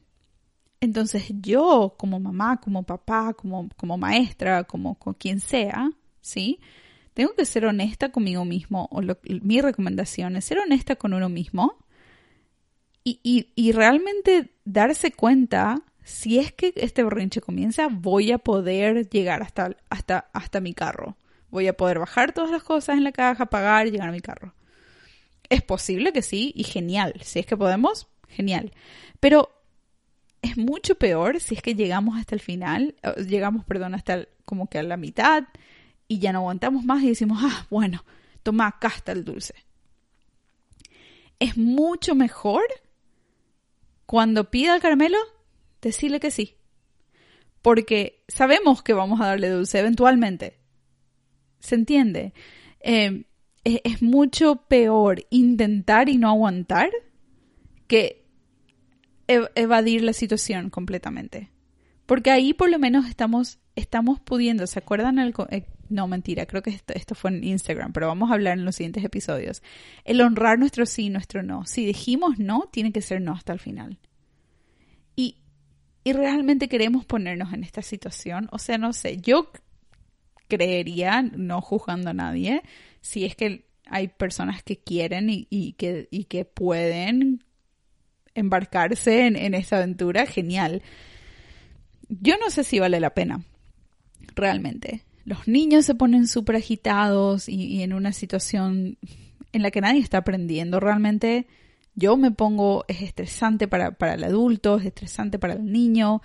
Entonces 0.81 1.33
yo, 1.41 1.95
como 1.97 2.21
mamá, 2.21 2.61
como 2.61 2.83
papá, 2.83 3.33
como, 3.33 3.71
como 3.79 3.97
maestra, 3.97 4.65
como 4.65 4.97
con 4.97 5.15
quien 5.15 5.41
sea, 5.41 5.91
¿sí? 6.21 6.61
Tengo 7.17 7.33
que 7.33 7.47
ser 7.47 7.65
honesta 7.65 8.11
conmigo 8.11 8.45
mismo, 8.45 8.91
o 8.93 9.01
mi 9.41 9.63
recomendación 9.63 10.37
es 10.37 10.45
ser 10.45 10.59
honesta 10.59 10.97
con 10.97 11.15
uno 11.15 11.31
mismo 11.31 11.79
y, 13.05 13.73
realmente 13.73 14.51
darse 14.67 15.13
cuenta 15.13 15.81
si 16.05 16.39
es 16.39 16.53
que 16.53 16.75
este 16.77 17.03
berrinche 17.03 17.41
comienza, 17.41 17.89
voy 17.91 18.33
a 18.33 18.37
poder 18.37 19.09
llegar 19.09 19.43
hasta, 19.43 19.75
hasta, 19.89 20.29
hasta 20.35 20.61
mi 20.61 20.75
carro. 20.75 21.17
Voy 21.49 21.69
a 21.69 21.75
poder 21.75 22.01
bajar 22.01 22.35
todas 22.35 22.51
las 22.51 22.63
cosas 22.63 22.99
en 22.99 23.05
la 23.05 23.13
caja, 23.13 23.47
pagar 23.47 23.87
y 23.87 23.93
llegar 23.93 24.11
a 24.11 24.13
mi 24.13 24.21
carro. 24.21 24.53
Es 25.49 25.63
posible 25.63 26.13
que 26.13 26.21
sí, 26.21 26.53
y 26.55 26.65
genial. 26.65 27.15
Si 27.23 27.39
es 27.39 27.47
que 27.47 27.57
podemos, 27.57 28.09
genial. 28.29 28.73
Pero 29.21 29.49
es 30.43 30.59
mucho 30.59 30.97
peor 30.97 31.41
si 31.41 31.55
es 31.55 31.63
que 31.63 31.75
llegamos 31.75 32.19
hasta 32.19 32.35
el 32.35 32.43
final, 32.43 32.95
llegamos, 33.27 33.65
perdón, 33.65 33.95
hasta 33.95 34.29
como 34.45 34.69
que 34.69 34.81
a 34.81 34.83
la 34.83 34.99
mitad 34.99 35.45
y 36.09 36.19
ya 36.19 36.33
no 36.33 36.39
aguantamos 36.39 36.85
más 36.85 37.03
y 37.03 37.09
decimos, 37.09 37.39
ah, 37.43 37.67
bueno, 37.71 38.05
toma 38.43 38.67
acá 38.67 38.89
está 38.89 39.13
el 39.13 39.25
dulce. 39.25 39.55
es 41.39 41.57
mucho 41.57 42.15
mejor 42.15 42.63
cuando 44.07 44.51
pida 44.51 44.75
el 44.75 44.81
caramelo, 44.81 45.19
decirle 45.83 46.21
que 46.21 46.31
sí. 46.31 46.55
Porque 47.61 48.23
sabemos 48.29 48.83
que 48.83 48.93
vamos 48.93 49.21
a 49.21 49.27
darle 49.27 49.51
dulce 49.51 49.81
eventualmente. 49.81 50.59
¿Se 51.59 51.75
entiende? 51.75 52.33
Eh, 52.81 53.25
es, 53.65 54.01
mucho 54.01 54.67
peor 54.69 55.27
intentar 55.31 56.09
y 56.09 56.19
no 56.19 56.29
aguantar 56.31 56.91
que 57.89 58.25
evadir 59.27 60.03
la 60.03 60.13
situación 60.13 60.71
completamente. 60.71 61.51
Porque 62.07 62.31
ahí 62.31 62.55
por 62.55 62.71
lo 62.71 62.79
menos 62.79 63.07
estamos, 63.09 63.59
estamos 63.75 64.21
pudiendo, 64.21 64.69
¿se 64.69 64.79
acuerdan? 64.79 65.19
El, 65.19 65.35
eh, 65.51 65.67
no, 65.89 66.09
mentira, 66.09 66.47
creo 66.47 66.63
que 66.63 66.71
esto, 66.71 67.15
fue 67.15 67.31
en 67.31 67.45
Instagram, 67.45 67.93
pero 67.93 68.09
vamos 68.09 68.31
a 68.31 68.35
hablar 68.35 68.59
en 68.59 68.65
los 68.65 68.77
siguientes 68.77 69.05
episodios. 69.05 69.63
El 70.05 70.21
honrar 70.21 70.59
nuestro 70.59 70.87
sí, 70.87 71.11
nuestro 71.11 71.43
no. 71.43 71.65
Si 71.67 71.85
dijimos 71.85 72.39
no, 72.39 72.69
tiene 72.73 72.93
que 72.93 73.03
ser 73.03 73.21
no 73.21 73.33
hasta 73.33 73.53
el 73.53 73.59
final. 73.59 73.99
Y, 75.15 75.39
y 76.05 76.13
realmente 76.13 76.69
queremos 76.69 77.05
ponernos 77.05 77.53
en 77.53 77.65
esta 77.65 77.83
situación. 77.83 78.49
O 78.53 78.59
sea, 78.59 78.79
no 78.79 78.93
sé, 78.93 79.19
yo 79.19 79.51
creería, 80.49 81.23
no 81.23 81.61
juzgando 81.61 82.11
a 82.11 82.15
nadie, 82.15 82.63
si 83.01 83.25
es 83.25 83.37
que 83.37 83.67
hay 83.87 84.09
personas 84.09 84.63
que 84.63 84.79
quieren 84.79 85.29
y, 85.29 85.73
que, 85.75 86.09
y 86.11 86.25
que 86.25 86.45
pueden 86.45 87.45
embarcarse 88.35 89.27
en, 89.27 89.55
esta 89.55 89.79
aventura, 89.79 90.27
genial. 90.27 90.83
Yo 92.09 92.37
no 92.39 92.51
sé 92.51 92.65
si 92.65 92.79
vale 92.79 93.01
la 93.01 93.15
pena, 93.15 93.43
realmente. 94.35 95.03
Los 95.27 95.47
niños 95.47 95.85
se 95.85 95.95
ponen 95.95 96.27
súper 96.27 96.57
agitados 96.57 97.51
y, 97.51 97.83
en 97.83 97.93
una 97.93 98.15
situación 98.15 98.97
en 99.53 99.63
la 99.63 99.71
que 99.71 99.83
nadie 99.83 100.01
está 100.01 100.19
aprendiendo. 100.19 100.81
Realmente 100.81 101.47
yo 101.95 102.17
me 102.17 102.31
pongo, 102.31 102.87
es 102.89 103.03
estresante 103.03 103.69
para, 103.69 103.91
para 103.93 104.15
el 104.15 104.25
adulto, 104.25 104.79
es 104.79 104.87
estresante 104.87 105.39
para 105.39 105.53
el 105.53 105.71
niño, 105.71 106.23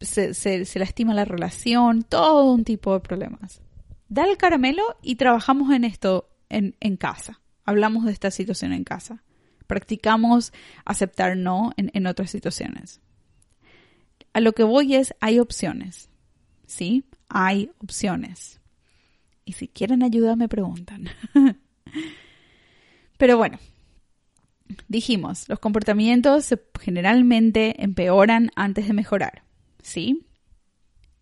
se, 0.00 0.34
se, 0.34 0.78
lastima 0.78 1.14
la 1.14 1.24
relación, 1.24 2.02
todo 2.02 2.52
un 2.52 2.64
tipo 2.64 2.92
de 2.92 3.00
problemas. 3.00 3.62
Da 4.10 4.24
el 4.24 4.36
caramelo 4.36 4.82
y 5.00 5.14
trabajamos 5.14 5.72
en 5.72 5.84
esto 5.84 6.28
en, 6.50 6.76
en 6.80 6.98
casa. 6.98 7.40
Hablamos 7.64 8.04
de 8.04 8.12
esta 8.12 8.30
situación 8.30 8.74
en 8.74 8.84
casa 8.84 9.22
practicamos 9.66 10.52
aceptar 10.84 11.36
no 11.36 11.72
en, 11.76 12.06
otras 12.06 12.30
situaciones. 12.30 13.00
A 14.32 14.40
lo 14.40 14.52
que 14.52 14.62
voy 14.62 14.94
es, 14.94 15.14
hay 15.20 15.38
opciones. 15.38 16.08
¿Sí? 16.66 17.04
Hay 17.28 17.70
opciones. 17.78 18.60
Y 19.44 19.52
si 19.52 19.68
quieren 19.68 20.02
ayuda, 20.02 20.36
me 20.36 20.48
preguntan. 20.48 21.08
Pero 23.18 23.36
bueno, 23.36 23.58
dijimos, 24.88 25.48
los 25.48 25.58
comportamientos 25.58 26.54
generalmente 26.80 27.82
empeoran 27.82 28.50
antes 28.56 28.86
de 28.86 28.92
mejorar. 28.92 29.42
¿Sí? 29.82 30.26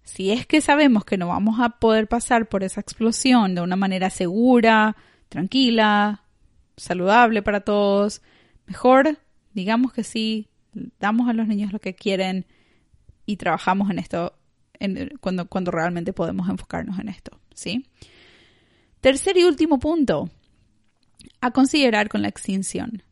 Si 0.02 0.30
es 0.30 0.46
que 0.46 0.60
sabemos 0.60 1.04
que 1.04 1.16
no 1.16 1.28
vamos 1.28 1.60
a 1.60 1.70
poder 1.80 2.08
pasar 2.08 2.48
por 2.48 2.62
esa 2.62 2.80
explosión 2.80 3.54
de 3.54 3.62
una 3.62 3.76
manera 3.76 4.10
segura, 4.10 4.96
tranquila, 5.28 6.24
saludable 6.76 7.42
para 7.42 7.60
todos, 7.60 8.22
mejor 8.66 9.18
digamos 9.54 9.92
que 9.92 10.04
sí, 10.04 10.48
damos 10.98 11.28
a 11.28 11.32
los 11.32 11.46
niños 11.46 11.72
lo 11.72 11.78
que 11.78 11.94
quieren 11.94 12.46
y 13.24 13.36
trabajamos 13.36 13.90
en 13.90 13.98
esto 13.98 14.34
cuando, 15.20 15.48
cuando 15.48 15.70
realmente 15.70 16.12
podemos 16.12 16.48
enfocarnos 16.48 16.98
en 16.98 17.08
esto, 17.08 17.38
¿sí? 17.54 17.86
Tercer 19.00 19.36
y 19.36 19.44
último 19.44 19.78
punto, 19.78 20.30
a 21.40 21.50
considerar 21.50 22.08
con 22.08 22.22
la 22.22 22.28
extinción. 22.28 23.02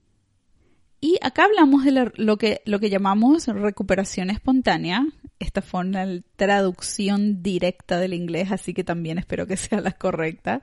Y 1.01 1.19
acá 1.21 1.45
hablamos 1.47 1.85
de 1.85 2.13
lo, 2.15 2.39
que, 2.39 2.63
lo 2.65 2.79
que 2.79 2.89
llamamos 2.89 3.49
recuperación 3.49 4.31
espontánea. 4.31 5.05
Esta 5.41 5.61
fue 5.61 5.81
una 5.81 6.07
traducción 6.37 7.43
directa 7.43 7.99
del 7.99 8.15
inglés, 8.15 8.53
así 8.53 8.73
que 8.73 8.85
también 8.85 9.19
espero 9.19 9.47
que 9.49 9.57
sea 9.57 9.81
la 9.81 9.91
correcta. 9.91 10.63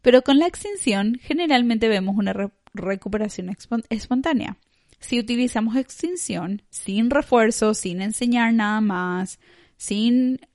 Pero 0.00 0.22
con 0.22 0.38
la 0.38 0.46
extinción 0.46 1.18
generalmente 1.20 1.88
vemos 1.88 2.16
una 2.16 2.52
recuperación 2.72 3.54
espontánea. 3.90 4.58
Si 5.00 5.18
utilizamos 5.18 5.76
extinción 5.76 6.62
sin 6.70 7.10
refuerzo, 7.10 7.74
sin 7.74 8.00
enseñar 8.00 8.54
nada 8.54 8.80
más, 8.80 9.40
si 9.78 10.48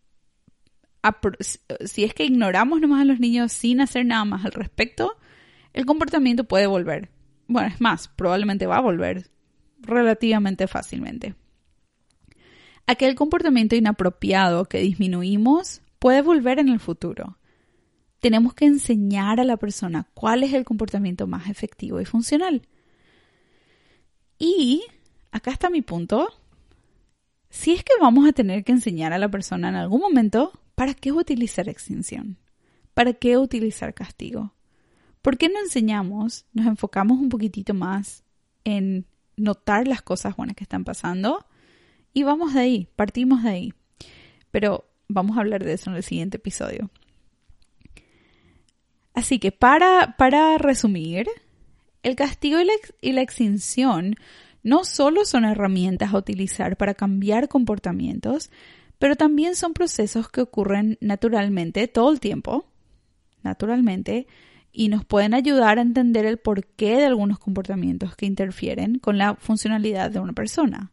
es 2.03 2.13
que 2.13 2.25
ignoramos 2.25 2.79
nomás 2.81 3.01
a 3.01 3.05
los 3.05 3.19
niños 3.19 3.51
sin 3.51 3.81
hacer 3.81 4.05
nada 4.05 4.25
más 4.25 4.45
al 4.45 4.51
respecto, 4.51 5.17
el 5.73 5.86
comportamiento 5.86 6.43
puede 6.43 6.67
volver. 6.67 7.09
Bueno, 7.47 7.69
es 7.69 7.81
más, 7.81 8.07
probablemente 8.09 8.67
va 8.67 8.77
a 8.77 8.81
volver 8.81 9.31
relativamente 9.79 10.67
fácilmente. 10.67 11.36
Aquel 12.86 13.15
comportamiento 13.15 13.75
inapropiado 13.75 14.65
que 14.65 14.79
disminuimos 14.79 15.81
puede 15.99 16.21
volver 16.21 16.59
en 16.59 16.69
el 16.69 16.79
futuro 16.79 17.38
tenemos 18.23 18.53
que 18.53 18.63
enseñar 18.63 19.41
a 19.41 19.43
la 19.43 19.57
persona 19.57 20.07
cuál 20.13 20.43
es 20.43 20.53
el 20.53 20.63
comportamiento 20.63 21.27
más 21.27 21.49
efectivo 21.49 21.99
y 21.99 22.05
funcional. 22.05 22.62
Y 24.39 24.81
acá 25.29 25.51
está 25.51 25.69
mi 25.69 25.81
punto. 25.81 26.29
Si 27.53 27.71
es 27.71 27.83
que 27.83 27.93
vamos 28.01 28.27
a 28.27 28.33
tener 28.33 28.63
que 28.63 28.71
enseñar 28.71 29.13
a 29.13 29.19
la 29.19 29.29
persona 29.29 29.69
en 29.69 29.75
algún 29.75 30.01
momento, 30.01 30.59
¿para 30.73 30.95
qué 30.95 31.11
utilizar 31.11 31.69
extinción? 31.69 32.39
¿Para 32.95 33.13
qué 33.13 33.37
utilizar 33.37 33.93
castigo? 33.93 34.55
¿Por 35.21 35.37
qué 35.37 35.49
no 35.49 35.59
enseñamos, 35.59 36.47
nos 36.51 36.65
enfocamos 36.65 37.19
un 37.19 37.29
poquitito 37.29 37.75
más 37.75 38.23
en 38.63 39.05
notar 39.37 39.87
las 39.87 40.01
cosas 40.01 40.35
buenas 40.35 40.55
que 40.55 40.63
están 40.63 40.83
pasando 40.83 41.45
y 42.11 42.23
vamos 42.23 42.55
de 42.55 42.61
ahí, 42.61 42.87
partimos 42.95 43.43
de 43.43 43.49
ahí? 43.49 43.73
Pero 44.49 44.89
vamos 45.07 45.37
a 45.37 45.41
hablar 45.41 45.63
de 45.63 45.73
eso 45.73 45.91
en 45.91 45.97
el 45.97 46.03
siguiente 46.03 46.37
episodio. 46.37 46.89
Así 49.13 49.37
que 49.37 49.51
para, 49.51 50.15
para 50.17 50.57
resumir, 50.57 51.27
el 52.01 52.15
castigo 52.15 52.59
y 52.59 52.65
la, 52.65 52.73
y 52.99 53.11
la 53.11 53.21
extinción 53.21 54.15
no 54.63 54.86
solo 54.86 55.26
son 55.26 55.45
herramientas 55.45 56.13
a 56.13 56.17
utilizar 56.17 56.78
para 56.78 56.93
cambiar 56.93 57.49
comportamientos, 57.49 58.49
pero 58.97 59.15
también 59.15 59.56
son 59.56 59.73
procesos 59.73 60.30
que 60.30 60.41
ocurren 60.41 60.97
naturalmente 61.02 61.88
todo 61.88 62.12
el 62.12 62.19
tiempo, 62.19 62.65
naturalmente, 63.43 64.28
y 64.71 64.88
nos 64.88 65.06
pueden 65.06 65.34
ayudar 65.34 65.78
a 65.78 65.82
entender 65.82 66.26
el 66.26 66.38
porqué 66.38 66.97
de 66.97 67.06
algunos 67.06 67.38
comportamientos 67.38 68.15
que 68.15 68.26
interfieren 68.26 68.99
con 68.99 69.17
la 69.17 69.36
funcionalidad 69.36 70.10
de 70.10 70.19
una 70.19 70.34
persona. 70.34 70.91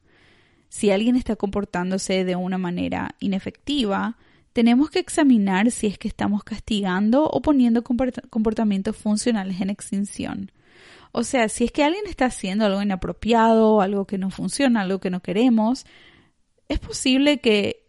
Si 0.68 0.90
alguien 0.90 1.16
está 1.16 1.36
comportándose 1.36 2.24
de 2.24 2.36
una 2.36 2.58
manera 2.58 3.14
inefectiva, 3.20 4.16
tenemos 4.52 4.90
que 4.90 4.98
examinar 4.98 5.70
si 5.70 5.86
es 5.86 5.96
que 5.96 6.08
estamos 6.08 6.44
castigando 6.44 7.24
o 7.24 7.40
poniendo 7.40 7.82
comportamientos 7.82 8.96
funcionales 8.96 9.60
en 9.60 9.70
extinción. 9.70 10.50
O 11.12 11.24
sea, 11.24 11.48
si 11.48 11.64
es 11.64 11.72
que 11.72 11.82
alguien 11.82 12.06
está 12.06 12.26
haciendo 12.26 12.64
algo 12.66 12.82
inapropiado, 12.82 13.80
algo 13.80 14.06
que 14.06 14.18
no 14.18 14.30
funciona, 14.30 14.82
algo 14.82 15.00
que 15.00 15.10
no 15.10 15.20
queremos, 15.20 15.84
es 16.68 16.78
posible 16.78 17.40
que 17.40 17.84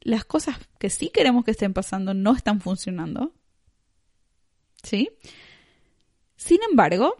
las 0.00 0.24
cosas 0.24 0.56
que 0.78 0.90
sí 0.90 1.10
queremos 1.10 1.44
que 1.44 1.50
estén 1.52 1.72
pasando 1.72 2.14
no 2.14 2.34
están 2.34 2.60
funcionando. 2.60 3.32
¿Sí? 4.82 5.10
Sin 6.36 6.60
embargo, 6.70 7.16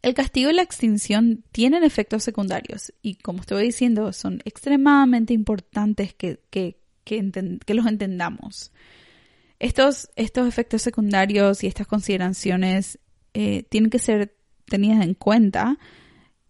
el 0.00 0.14
castigo 0.14 0.50
y 0.50 0.54
la 0.54 0.62
extinción 0.62 1.44
tienen 1.52 1.82
efectos 1.82 2.22
secundarios 2.22 2.92
y 3.02 3.16
como 3.16 3.40
estoy 3.40 3.64
diciendo, 3.64 4.12
son 4.12 4.40
extremadamente 4.44 5.34
importantes 5.34 6.14
que, 6.14 6.40
que, 6.50 6.78
que, 7.04 7.74
los 7.74 7.86
entendamos. 7.86 8.72
Estos, 9.58 10.10
estos 10.16 10.46
efectos 10.48 10.82
secundarios 10.82 11.62
y 11.64 11.66
estas 11.66 11.86
consideraciones 11.86 12.98
eh, 13.34 13.64
tienen 13.64 13.90
que 13.90 13.98
ser 13.98 14.36
tenidas 14.66 15.04
en 15.04 15.14
cuenta 15.14 15.78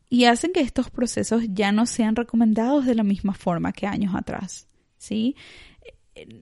y 0.08 0.24
hacen 0.24 0.52
que 0.52 0.60
estos 0.60 0.90
procesos 0.90 1.42
ya 1.48 1.72
no 1.72 1.86
sean 1.86 2.16
recomendados 2.16 2.86
de 2.86 2.94
la 2.94 3.02
misma 3.02 3.34
forma 3.34 3.72
que 3.72 3.86
años 3.86 4.14
atrás. 4.14 4.68
¿sí? 4.96 5.36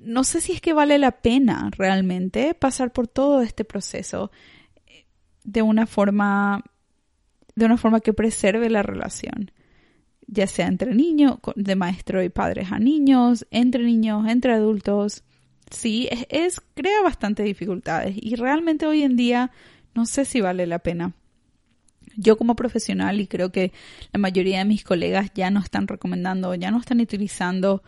No 0.02 0.24
sé 0.24 0.40
si 0.40 0.52
es 0.52 0.60
que 0.60 0.72
vale 0.72 0.98
la 0.98 1.22
pena 1.22 1.70
realmente 1.76 2.54
pasar 2.54 2.92
por 2.92 3.06
todo 3.06 3.42
este 3.42 3.64
proceso 3.64 4.30
eh, 4.86 5.06
de 5.44 5.62
una 5.62 5.86
forma 5.86 6.64
de 7.54 7.66
una 7.66 7.76
forma 7.76 8.00
que 8.00 8.12
preserve 8.12 8.70
la 8.70 8.82
relación 8.82 9.50
ya 10.30 10.46
sea 10.46 10.66
entre 10.66 10.94
niños, 10.94 11.38
de 11.56 11.76
maestro 11.76 12.22
y 12.22 12.28
padres 12.28 12.70
a 12.70 12.78
niños, 12.78 13.46
entre 13.50 13.82
niños, 13.82 14.28
entre 14.28 14.52
adultos. 14.52 15.24
Sí, 15.70 16.08
es, 16.28 16.60
crea 16.74 17.02
bastantes 17.02 17.46
dificultades 17.46 18.14
y 18.16 18.36
realmente 18.36 18.86
hoy 18.86 19.02
en 19.02 19.16
día 19.16 19.50
no 19.94 20.06
sé 20.06 20.24
si 20.24 20.40
vale 20.40 20.66
la 20.66 20.78
pena. 20.78 21.14
Yo 22.16 22.36
como 22.36 22.56
profesional 22.56 23.20
y 23.20 23.26
creo 23.26 23.52
que 23.52 23.72
la 24.12 24.18
mayoría 24.18 24.58
de 24.58 24.64
mis 24.64 24.84
colegas 24.84 25.30
ya 25.34 25.50
no 25.50 25.60
están 25.60 25.86
recomendando, 25.88 26.54
ya 26.54 26.70
no 26.70 26.78
están 26.78 27.00
utilizando 27.00 27.82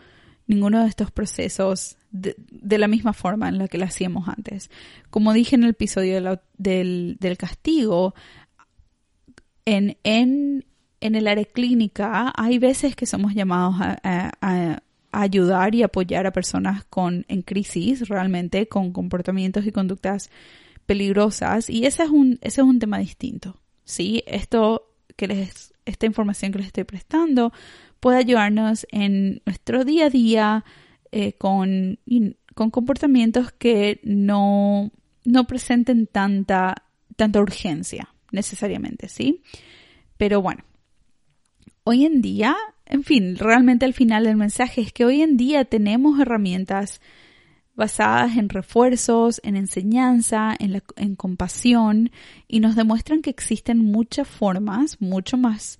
ninguno 0.47 0.81
de 0.81 0.89
estos 0.89 1.11
procesos 1.11 1.97
de, 2.11 2.77
la 2.77 2.87
misma 2.87 3.13
forma 3.13 3.49
en 3.49 3.57
la 3.57 3.67
que 3.67 3.77
lo 3.77 3.85
hacíamos 3.85 4.27
antes. 4.27 4.69
Como 5.09 5.33
dije 5.33 5.55
en 5.55 5.63
el 5.63 5.71
episodio 5.71 6.39
del, 6.57 7.17
del 7.19 7.37
castigo, 7.37 8.13
en, 9.65 9.97
en, 10.03 10.65
en 11.01 11.15
el 11.15 11.27
área 11.27 11.45
clínica 11.45 12.33
hay 12.35 12.59
veces 12.59 12.95
que 12.95 13.05
somos 13.05 13.33
llamados 13.33 13.75
a, 13.79 14.81
ayudar 15.15 15.75
y 15.75 15.83
apoyar 15.83 16.25
a 16.25 16.31
personas 16.31 16.85
con, 16.85 17.23
en 17.27 17.43
crisis, 17.43 18.09
realmente, 18.09 18.67
con 18.67 18.91
comportamientos 18.91 19.63
y 19.67 19.71
conductas 19.71 20.31
peligrosas. 20.87 21.69
Y 21.69 21.85
ese 21.85 22.03
es 22.03 22.09
un, 22.09 22.39
ese 22.41 22.61
es 22.61 22.67
un 22.67 22.79
tema 22.79 22.97
distinto. 22.97 23.62
¿Sí? 23.83 24.23
Esto 24.27 24.89
que 25.15 25.27
les, 25.27 25.73
esta 25.85 26.05
información 26.05 26.51
que 26.51 26.59
les 26.59 26.67
estoy 26.67 26.83
prestando 26.83 27.53
puede 27.99 28.17
ayudarnos 28.17 28.85
en 28.91 29.41
nuestro 29.45 29.85
día 29.85 30.07
a 30.07 30.09
día 30.09 30.65
eh, 31.11 31.33
con, 31.33 31.99
con 32.55 32.71
comportamientos 32.71 33.51
que 33.51 33.99
no, 34.03 34.91
no 35.25 35.47
presenten 35.47 36.07
tanta, 36.07 36.75
tanta 37.15 37.39
urgencia 37.39 38.09
necesariamente, 38.31 39.07
¿sí? 39.07 39.41
Pero 40.17 40.41
bueno, 40.41 40.63
hoy 41.83 42.05
en 42.05 42.21
día, 42.21 42.55
en 42.85 43.03
fin, 43.03 43.37
realmente 43.37 43.85
al 43.85 43.93
final 43.93 44.25
del 44.25 44.37
mensaje 44.37 44.81
es 44.81 44.91
que 44.91 45.05
hoy 45.05 45.21
en 45.21 45.37
día 45.37 45.65
tenemos 45.65 46.19
herramientas 46.19 46.99
basadas 47.75 48.37
en 48.37 48.49
refuerzos, 48.49 49.41
en 49.43 49.55
enseñanza, 49.55 50.55
en, 50.59 50.73
la, 50.73 50.83
en 50.95 51.15
compasión 51.15 52.11
y 52.47 52.59
nos 52.59 52.75
demuestran 52.75 53.21
que 53.21 53.29
existen 53.29 53.79
muchas 53.79 54.27
formas 54.27 55.01
mucho 55.01 55.37
más 55.37 55.79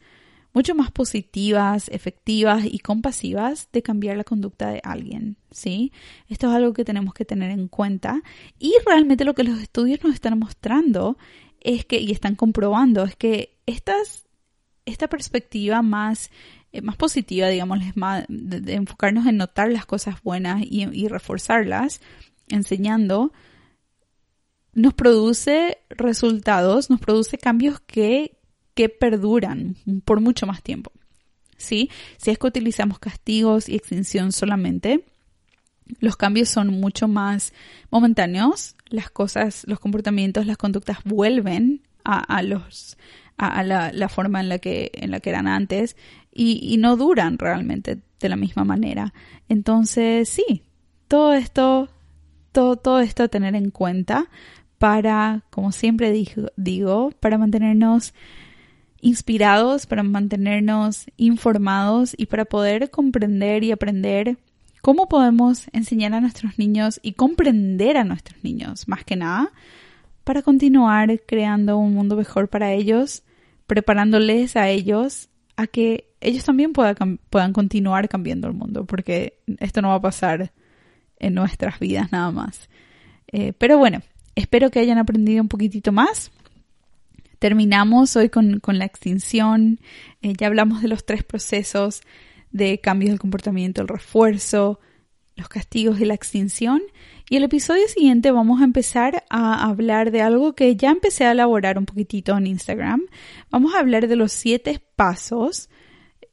mucho 0.54 0.76
más 0.76 0.92
positivas, 0.92 1.90
efectivas 1.90 2.64
y 2.64 2.80
compasivas 2.80 3.70
de 3.74 3.82
cambiar 3.82 4.18
la 4.18 4.24
conducta 4.24 4.70
de 4.70 4.82
alguien, 4.84 5.36
¿sí? 5.50 5.92
Esto 6.30 6.48
es 6.48 6.54
algo 6.54 6.74
que 6.74 6.86
tenemos 6.86 7.14
que 7.14 7.26
tener 7.26 7.50
en 7.52 7.68
cuenta 7.68 8.22
y 8.60 8.74
realmente 8.86 9.26
lo 9.26 9.34
que 9.34 9.44
los 9.44 9.60
estudios 9.60 10.04
nos 10.04 10.14
están 10.14 10.38
mostrando 10.38 11.18
es 11.60 11.86
que, 11.86 12.00
y 12.00 12.12
están 12.12 12.36
comprobando, 12.36 13.04
es 13.04 13.16
que 13.16 13.58
estas, 13.66 14.26
esta 14.86 15.08
perspectiva 15.08 15.82
más, 15.82 16.30
más 16.82 16.96
positiva, 16.96 17.48
digamos, 17.48 17.80
más, 17.96 18.26
de, 18.28 18.74
enfocarnos 18.74 19.28
en 19.28 19.38
notar 19.38 19.72
las 19.72 19.86
cosas 19.86 20.22
buenas 20.24 20.62
y, 20.62 20.88
y 20.92 21.08
reforzarlas, 21.08 22.02
enseñando, 22.48 23.32
nos 24.74 24.94
produce 24.94 25.78
resultados, 25.90 26.90
nos 26.90 27.00
produce 27.00 27.38
cambios 27.38 27.80
que, 27.80 28.38
que 28.74 28.90
perduran 28.90 29.76
por 30.06 30.20
mucho 30.20 30.48
más 30.48 30.64
tiempo. 30.64 30.92
¿Sí? 31.58 31.90
Si 32.18 32.32
es 32.32 32.38
que 32.38 32.48
utilizamos 32.48 33.00
castigos 33.00 33.70
y 33.70 33.76
extinción 33.76 34.32
solamente, 34.32 35.06
los 36.00 36.16
cambios 36.16 36.50
son 36.50 36.68
mucho 36.68 37.08
más 37.08 37.54
momentáneos, 37.90 38.76
las 38.88 39.10
cosas, 39.10 39.64
los 39.68 39.80
comportamientos, 39.80 40.46
las 40.46 40.58
conductas 40.58 40.98
vuelven 41.04 41.82
a, 42.04 42.42
los 42.44 42.98
a, 43.38 43.64
la, 43.64 44.10
forma 44.10 44.40
en 44.40 44.50
la 44.50 44.60
que 44.60 44.92
en 44.94 45.12
la 45.12 45.20
que 45.20 45.30
eran 45.30 45.48
antes 45.48 45.96
y, 46.32 46.78
no 46.78 46.98
duran 46.98 47.38
realmente 47.38 48.00
de 48.20 48.30
la 48.30 48.36
misma 48.36 48.64
manera. 48.64 49.14
Entonces, 49.50 50.30
sí, 50.30 50.64
todo 51.08 51.34
esto, 51.34 51.90
todo, 52.52 52.78
todo 52.78 53.00
esto 53.00 53.24
a 53.24 53.28
tener 53.28 53.56
en 53.56 53.72
cuenta 53.72 54.30
para, 54.78 55.44
como 55.50 55.72
siempre 55.72 56.12
digo, 56.12 56.52
digo 56.56 57.12
para 57.20 57.38
mantenernos 57.38 58.14
inspirados, 59.02 59.86
para 59.86 60.04
mantenernos 60.04 61.06
informados 61.18 62.16
y 62.18 62.28
para 62.28 62.46
poder 62.46 62.90
comprender 62.90 63.64
y 63.64 63.72
aprender 63.72 64.38
¿Cómo 64.84 65.08
podemos 65.08 65.68
enseñar 65.72 66.14
a 66.14 66.20
nuestros 66.20 66.60
niños 66.60 67.00
y 67.02 67.14
comprender 67.14 67.96
a 67.96 68.04
nuestros 68.04 68.44
niños, 68.44 68.90
más 68.90 69.06
que 69.06 69.16
nada, 69.16 69.54
para 70.24 70.42
continuar 70.42 71.22
creando 71.26 71.78
un 71.78 71.94
mundo 71.94 72.16
mejor 72.16 72.50
para 72.50 72.72
ellos, 72.74 73.24
preparándoles 73.68 74.56
a 74.56 74.70
ellos 74.70 75.30
a 75.56 75.68
que 75.68 76.10
ellos 76.22 76.44
también 76.46 76.74
puedan, 76.74 77.20
puedan 77.30 77.54
continuar 77.54 78.10
cambiando 78.10 78.48
el 78.48 78.54
mundo, 78.54 78.86
porque 78.86 79.40
esto 79.60 79.82
no 79.82 79.90
va 79.90 79.96
a 79.96 80.02
pasar 80.02 80.52
en 81.20 81.34
nuestras 81.34 81.80
vidas 81.80 82.12
nada 82.12 82.32
más. 82.32 82.70
Eh, 83.32 83.54
pero 83.58 83.78
bueno, 83.78 84.02
espero 84.36 84.70
que 84.72 84.80
hayan 84.80 84.98
aprendido 84.98 85.42
un 85.42 85.50
poquitito 85.50 85.92
más. 85.92 86.32
Terminamos 87.40 88.16
hoy 88.16 88.30
con, 88.30 88.62
la 88.66 88.86
extinción. 88.86 89.80
Eh, 90.22 90.34
ya 90.38 90.48
hablamos 90.48 90.82
de 90.82 90.88
los 90.88 91.06
tres 91.06 91.24
procesos 91.24 92.02
de 92.52 92.80
cambios 92.80 93.12
del 93.12 93.20
comportamiento, 93.20 93.82
el 93.82 93.88
refuerzo, 93.88 94.80
los 95.36 95.50
castigos 95.50 96.00
y 96.00 96.06
la 96.06 96.14
extinción. 96.14 96.82
Y 97.30 97.38
el 97.38 97.44
episodio 97.44 97.88
siguiente 97.88 98.32
vamos 98.32 98.62
a 98.62 98.66
empezar 98.66 99.24
a 99.30 99.68
hablar 99.68 100.12
de 100.12 100.22
algo 100.22 100.54
que 100.54 100.76
ya 100.76 100.92
empecé 100.92 101.26
a 101.26 101.32
elaborar 101.32 101.78
un 101.78 101.86
poquitito 101.86 102.38
en 102.38 102.48
Instagram. 102.48 103.02
Vamos 103.50 103.74
a 103.74 103.80
hablar 103.80 104.08
de 104.08 104.16
los 104.16 104.32
siete 104.32 104.82
pasos. 104.96 105.70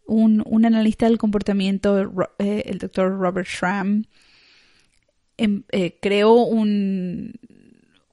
Un, 0.06 0.42
analista 0.64 1.06
del 1.06 1.18
comportamiento, 1.18 2.12
eh, 2.40 2.64
el 2.66 2.78
doctor 2.78 3.16
Robert 3.16 3.46
Schramm, 3.46 4.06
em, 5.36 5.62
eh, 5.70 5.98
creó 6.02 6.32
un, 6.32 7.32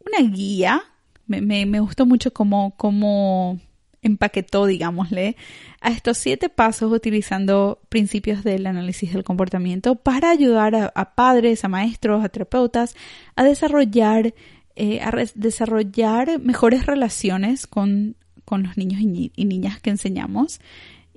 una 0.06 0.30
guía. 0.30 0.84
Me, 1.26 1.42
me, 1.42 1.80
gustó 1.80 2.06
mucho 2.06 2.32
cómo, 2.32 2.76
cómo 2.78 3.60
empaquetó, 4.02 4.66
digámosle, 4.66 5.36
a 5.82 5.90
estos 5.90 6.18
siete 6.18 6.50
pasos 6.50 6.92
utilizando 6.92 7.80
principios 7.90 8.44
del 8.44 8.68
análisis 8.68 9.14
del 9.14 9.24
comportamiento 9.24 9.96
para 9.96 10.30
ayudar 10.30 10.92
a, 10.94 11.16
padres, 11.16 11.64
a 11.64 11.68
maestros, 11.68 12.24
a 12.24 12.30
terapeutas 12.30 12.96
a 13.36 13.44
desarrollar, 13.44 14.34
eh, 14.76 15.02
a 15.02 15.12
desarrollar 15.36 16.40
mejores 16.40 16.86
relaciones 16.86 17.68
con, 17.68 18.16
los 18.50 18.78
niños 18.78 19.02
y, 19.02 19.46
niñas 19.46 19.80
que 19.82 19.90
enseñamos. 19.90 20.60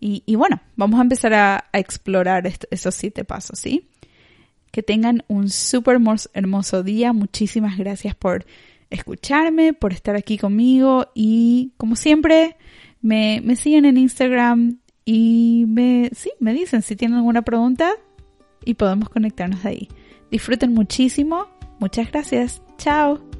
Y, 0.03 0.35
bueno, 0.35 0.61
vamos 0.77 0.99
a 0.99 1.03
empezar 1.03 1.35
a, 1.35 1.65
explorar 1.73 2.51
esos 2.71 2.95
siete 2.95 3.25
pasos, 3.25 3.59
¿sí? 3.59 3.87
Que 4.71 4.83
tengan 4.83 5.25
un 5.29 5.51
súper 5.51 5.99
hermoso 6.33 6.83
día. 6.83 7.13
Muchísimas 7.13 7.77
gracias 7.77 8.15
por 8.15 8.47
escucharme, 8.91 9.73
por 9.73 9.93
estar 9.93 10.17
aquí 10.17 10.37
conmigo 10.37 11.07
y 11.15 11.73
como 11.77 11.97
siempre 11.97 12.57
me, 13.01 13.41
me 13.45 13.57
siguen 13.57 13.85
en 13.85 13.97
Instagram 13.97 14.79
y 15.05 15.65
me, 15.69 16.11
sí, 16.15 16.33
me 16.41 16.53
dicen 16.53 16.83
si 16.83 16.97
tienen 16.97 17.19
alguna 17.19 17.43
pregunta 17.43 17.93
y 18.65 18.75
podemos 18.75 19.09
conectarnos 19.09 19.65
ahí. 19.65 19.89
Disfruten 20.31 20.75
muchísimo. 20.75 21.49
Muchas 21.79 22.11
gracias. 22.11 22.63
Chao. 22.79 23.40